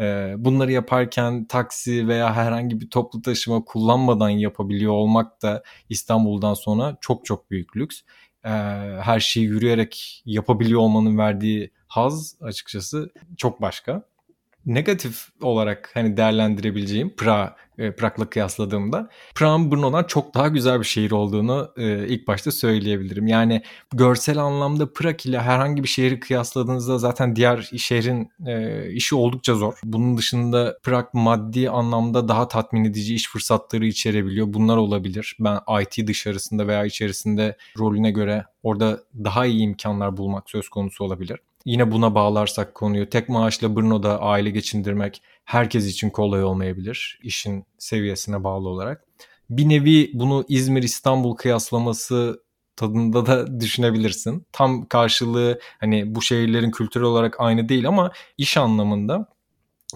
E, 0.00 0.34
bunları 0.38 0.72
yaparken 0.72 1.44
taksi 1.44 2.08
veya 2.08 2.34
herhangi 2.34 2.80
bir 2.80 2.90
toplu 2.90 3.22
taşıma 3.22 3.64
kullanmadan 3.64 4.28
yapabiliyor 4.28 4.92
olmak 4.92 5.42
da 5.42 5.62
İstanbul'dan 5.88 6.54
sonra 6.54 6.96
çok 7.00 7.24
çok 7.24 7.50
büyük 7.50 7.76
lüks. 7.76 8.00
E, 8.44 8.50
her 9.02 9.20
şeyi 9.20 9.46
yürüyerek 9.46 10.22
yapabiliyor 10.26 10.80
olmanın 10.80 11.18
verdiği 11.18 11.70
haz 11.88 12.36
açıkçası 12.40 13.10
çok 13.36 13.62
başka 13.62 14.02
negatif 14.66 15.28
olarak 15.42 15.90
hani 15.94 16.16
değerlendirebileceğim 16.16 17.16
Prag, 17.16 17.50
e, 17.78 17.96
Prag'la 17.96 18.30
kıyasladığımda 18.30 19.08
Prag'ın 19.34 19.72
Brno'dan 19.72 20.04
çok 20.04 20.34
daha 20.34 20.48
güzel 20.48 20.80
bir 20.80 20.84
şehir 20.84 21.10
olduğunu 21.10 21.72
e, 21.76 22.08
ilk 22.08 22.28
başta 22.28 22.52
söyleyebilirim. 22.52 23.26
Yani 23.26 23.62
görsel 23.92 24.38
anlamda 24.38 24.92
Prag 24.92 25.26
ile 25.26 25.40
herhangi 25.40 25.82
bir 25.82 25.88
şehri 25.88 26.20
kıyasladığınızda 26.20 26.98
zaten 26.98 27.36
diğer 27.36 27.70
şehrin 27.76 28.30
e, 28.46 28.86
işi 28.90 29.14
oldukça 29.14 29.54
zor. 29.54 29.74
Bunun 29.84 30.18
dışında 30.18 30.78
Prag 30.82 31.06
maddi 31.12 31.70
anlamda 31.70 32.28
daha 32.28 32.48
tatmin 32.48 32.84
edici 32.84 33.14
iş 33.14 33.28
fırsatları 33.28 33.86
içerebiliyor. 33.86 34.46
Bunlar 34.50 34.76
olabilir. 34.76 35.36
Ben 35.40 35.60
IT 35.82 36.06
dışarısında 36.06 36.66
veya 36.66 36.84
içerisinde 36.84 37.56
rolüne 37.78 38.10
göre 38.10 38.44
orada 38.62 39.00
daha 39.24 39.46
iyi 39.46 39.60
imkanlar 39.60 40.16
bulmak 40.16 40.50
söz 40.50 40.68
konusu 40.68 41.04
olabilir. 41.04 41.38
Yine 41.66 41.92
buna 41.92 42.14
bağlarsak 42.14 42.74
konuyu 42.74 43.10
tek 43.10 43.28
maaşla 43.28 43.76
Brno'da 43.76 44.20
aile 44.20 44.50
geçindirmek 44.50 45.22
herkes 45.44 45.86
için 45.86 46.10
kolay 46.10 46.44
olmayabilir 46.44 47.18
işin 47.22 47.64
seviyesine 47.78 48.44
bağlı 48.44 48.68
olarak. 48.68 49.04
Bir 49.50 49.68
nevi 49.68 50.10
bunu 50.14 50.44
İzmir 50.48 50.82
İstanbul 50.82 51.34
kıyaslaması 51.34 52.42
tadında 52.76 53.26
da 53.26 53.60
düşünebilirsin. 53.60 54.46
Tam 54.52 54.86
karşılığı 54.86 55.60
hani 55.80 56.14
bu 56.14 56.22
şehirlerin 56.22 56.70
kültürel 56.70 57.06
olarak 57.06 57.40
aynı 57.40 57.68
değil 57.68 57.88
ama 57.88 58.12
iş 58.38 58.56
anlamında 58.56 59.26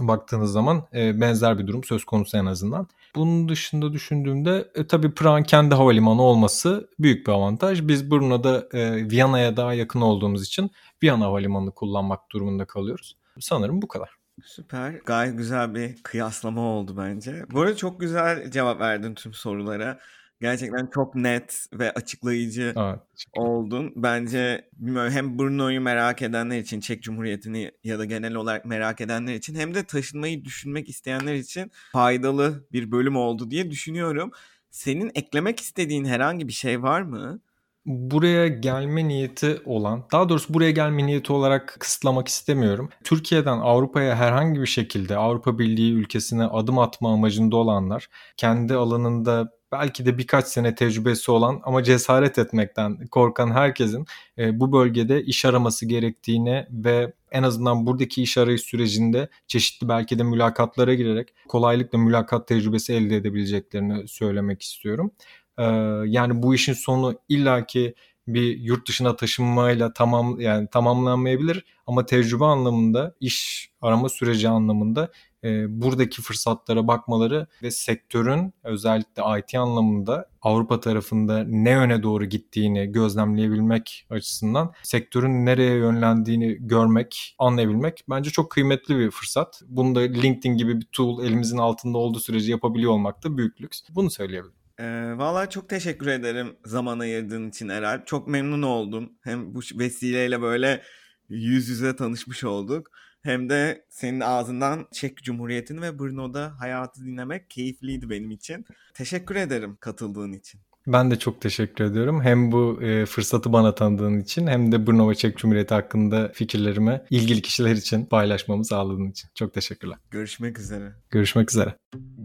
baktığınız 0.01 0.53
zaman 0.53 0.87
e, 0.95 1.21
benzer 1.21 1.59
bir 1.59 1.67
durum 1.67 1.85
söz 1.85 2.05
konusu 2.05 2.37
en 2.37 2.47
azından. 2.47 2.89
Bunun 3.15 3.49
dışında 3.49 3.93
düşündüğümde 3.93 4.71
e, 4.75 4.87
tabii 4.87 5.15
Prag'ın 5.15 5.43
kendi 5.43 5.75
havalimanı 5.75 6.23
olması 6.23 6.91
büyük 6.99 7.27
bir 7.27 7.33
avantaj. 7.33 7.89
Biz 7.89 8.11
Brno'da 8.11 8.69
e, 8.73 9.11
Viyana'ya 9.11 9.57
daha 9.57 9.75
yakın 9.75 10.01
olduğumuz 10.01 10.47
için 10.47 10.71
Viyana 11.03 11.25
havalimanını 11.25 11.71
kullanmak 11.71 12.21
durumunda 12.33 12.65
kalıyoruz. 12.65 13.17
Sanırım 13.41 13.83
bu 13.83 13.89
kadar. 13.89 14.11
Süper. 14.45 14.93
Gayet 14.93 15.37
güzel 15.37 15.75
bir 15.75 16.03
kıyaslama 16.03 16.61
oldu 16.61 16.95
bence. 16.97 17.45
Bu 17.53 17.61
arada 17.61 17.77
çok 17.77 18.01
güzel 18.01 18.51
cevap 18.51 18.81
verdin 18.81 19.15
tüm 19.15 19.35
sorulara. 19.35 19.99
Gerçekten 20.41 20.89
çok 20.95 21.15
net 21.15 21.67
ve 21.73 21.93
açıklayıcı 21.93 22.75
evet, 22.77 23.01
oldun. 23.33 23.93
Bence 23.97 24.69
bilmiyorum 24.73 25.13
hem 25.13 25.39
Brno'yu 25.39 25.81
merak 25.81 26.23
edenler 26.23 26.59
için, 26.59 26.81
Çek 26.81 27.03
Cumhuriyeti'ni 27.03 27.71
ya 27.85 27.99
da 27.99 28.05
genel 28.05 28.35
olarak 28.35 28.65
merak 28.65 29.01
edenler 29.01 29.35
için 29.35 29.55
hem 29.55 29.75
de 29.75 29.85
taşınmayı 29.85 30.45
düşünmek 30.45 30.89
isteyenler 30.89 31.35
için 31.35 31.71
faydalı 31.93 32.65
bir 32.73 32.93
bölüm 32.93 33.17
oldu 33.17 33.51
diye 33.51 33.71
düşünüyorum. 33.71 34.31
Senin 34.71 35.11
eklemek 35.15 35.61
istediğin 35.61 36.05
herhangi 36.05 36.49
bir 36.49 36.53
şey 36.53 36.83
var 36.83 37.03
mı? 37.03 37.41
buraya 37.87 38.49
gelme 38.49 39.09
niyeti 39.09 39.61
olan, 39.65 40.05
daha 40.13 40.29
doğrusu 40.29 40.55
buraya 40.55 40.71
gelme 40.71 41.07
niyeti 41.07 41.33
olarak 41.33 41.77
kısıtlamak 41.81 42.29
istemiyorum. 42.29 42.89
Türkiye'den 43.05 43.59
Avrupa'ya 43.59 44.17
herhangi 44.17 44.61
bir 44.61 44.67
şekilde 44.67 45.17
Avrupa 45.17 45.59
Birliği 45.59 45.93
ülkesine 45.93 46.45
adım 46.45 46.79
atma 46.79 47.13
amacında 47.13 47.57
olanlar, 47.57 48.09
kendi 48.37 48.75
alanında 48.75 49.53
belki 49.73 50.07
de 50.07 50.19
birkaç 50.19 50.47
sene 50.47 50.75
tecrübesi 50.75 51.31
olan 51.31 51.61
ama 51.63 51.83
cesaret 51.83 52.39
etmekten 52.39 53.07
korkan 53.07 53.51
herkesin 53.51 54.07
e, 54.39 54.61
bu 54.61 54.73
bölgede 54.73 55.23
iş 55.23 55.45
araması 55.45 55.87
gerektiğini 55.87 56.67
ve 56.71 57.13
en 57.31 57.43
azından 57.43 57.87
buradaki 57.87 58.23
iş 58.23 58.39
arayış 58.39 58.63
sürecinde 58.63 59.29
çeşitli 59.47 59.89
belki 59.89 60.19
de 60.19 60.23
mülakatlara 60.23 60.95
girerek 60.95 61.35
kolaylıkla 61.49 61.99
mülakat 61.99 62.49
tecrübesi 62.49 62.93
elde 62.93 63.17
edebileceklerini 63.17 64.09
söylemek 64.09 64.63
istiyorum. 64.63 65.11
Ee, 65.59 65.65
yani 66.07 66.43
bu 66.43 66.55
işin 66.55 66.73
sonu 66.73 67.19
illaki 67.29 67.95
bir 68.29 68.59
yurt 68.59 68.89
dışına 68.89 69.17
taşınmayla 69.17 69.93
tamam 69.93 70.41
yani 70.41 70.69
tamamlanmayabilir 70.69 71.65
ama 71.87 72.07
tecrübe 72.07 72.45
anlamında 72.45 73.15
iş 73.21 73.71
arama 73.81 74.09
süreci 74.09 74.49
anlamında 74.49 75.11
e, 75.45 75.81
buradaki 75.83 76.23
fırsatlara 76.23 76.89
bakmaları 76.89 77.47
ve 77.63 77.71
sektörün 77.71 78.55
özellikle 78.65 79.23
IT 79.39 79.55
anlamında 79.55 80.31
Avrupa 80.43 80.81
tarafında 80.81 81.45
ne 81.45 81.71
yöne 81.71 82.03
doğru 82.03 82.25
gittiğini 82.25 82.93
gözlemleyebilmek 82.93 84.07
açısından 84.11 84.73
sektörün 84.83 85.47
nereye 85.47 85.75
yönlendiğini 85.77 86.57
görmek, 86.61 87.35
anlayabilmek 87.39 88.05
bence 88.11 88.31
çok 88.31 88.51
kıymetli 88.51 88.99
bir 88.99 89.11
fırsat. 89.11 89.63
Bunu 89.67 89.95
da 89.95 90.01
LinkedIn 90.01 90.57
gibi 90.57 90.81
bir 90.81 90.87
tool 90.93 91.25
elimizin 91.25 91.59
altında 91.59 91.99
olduğu 91.99 92.21
sürece 92.21 92.51
yapabiliyor 92.51 92.93
olmak 92.93 93.25
da 93.25 93.39
büyük 93.39 93.61
lüks. 93.61 93.83
Bunu 93.91 94.11
söyleyebilirim. 94.11 94.61
Ee, 94.81 95.19
Valla 95.19 95.51
çok 95.51 95.69
teşekkür 95.69 96.07
ederim 96.07 96.57
zaman 96.65 96.99
ayırdığın 96.99 97.49
için 97.49 97.69
Eralp. 97.69 98.07
Çok 98.07 98.29
memnun 98.29 98.63
oldum. 98.63 99.13
Hem 99.21 99.55
bu 99.55 99.61
vesileyle 99.75 100.43
böyle 100.43 100.83
yüz 101.29 101.69
yüze 101.69 101.97
tanışmış 101.97 102.45
olduk. 102.45 102.91
Hem 103.23 103.51
de 103.51 103.85
senin 103.89 104.21
ağzından 104.21 104.89
Çek 104.93 105.17
Cumhuriyeti'ni 105.23 105.83
ve 105.83 105.99
Brno'da 105.99 106.61
hayatı 106.61 107.05
dinlemek 107.05 107.51
keyifliydi 107.51 108.11
benim 108.11 108.31
için. 108.31 108.67
Teşekkür 108.95 109.37
ederim 109.37 109.77
katıldığın 109.81 110.33
için. 110.33 110.61
Ben 110.87 111.11
de 111.11 111.19
çok 111.19 111.41
teşekkür 111.41 111.85
ediyorum. 111.85 112.23
Hem 112.23 112.53
bu 112.53 112.83
e, 112.83 113.07
fırsatı 113.07 113.53
bana 113.53 113.75
tanıdığın 113.75 114.21
için 114.21 114.47
hem 114.47 114.73
de 114.73 114.87
Brno 114.87 115.11
ve 115.11 115.15
Çek 115.15 115.39
Cumhuriyeti 115.39 115.75
hakkında 115.75 116.31
fikirlerimi 116.35 117.03
ilgili 117.11 117.43
kişiler 117.43 117.73
için 117.77 118.05
paylaşmamı 118.05 118.65
sağladığın 118.65 119.11
için. 119.11 119.31
Çok 119.35 119.55
teşekkürler. 119.55 119.99
Görüşmek 120.11 120.59
üzere. 120.59 120.93
Görüşmek 121.11 121.51
üzere. 121.51 121.75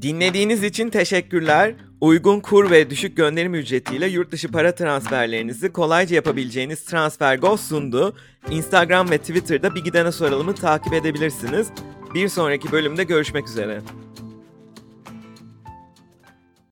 Dinlediğiniz 0.01 0.63
için 0.63 0.89
teşekkürler. 0.89 1.75
Uygun 2.01 2.39
kur 2.39 2.71
ve 2.71 2.89
düşük 2.89 3.17
gönderim 3.17 3.55
ücretiyle 3.55 4.07
yurt 4.07 4.31
dışı 4.31 4.51
para 4.51 4.75
transferlerinizi 4.75 5.73
kolayca 5.73 6.15
yapabileceğiniz 6.15 6.85
TransferGo 6.85 7.57
sundu. 7.57 8.15
Instagram 8.49 9.09
ve 9.09 9.17
Twitter'da 9.17 9.75
bir 9.75 9.83
gidene 9.83 10.11
soralımı 10.11 10.55
takip 10.55 10.93
edebilirsiniz. 10.93 11.67
Bir 12.13 12.27
sonraki 12.27 12.71
bölümde 12.71 13.03
görüşmek 13.03 13.47
üzere. 13.47 13.81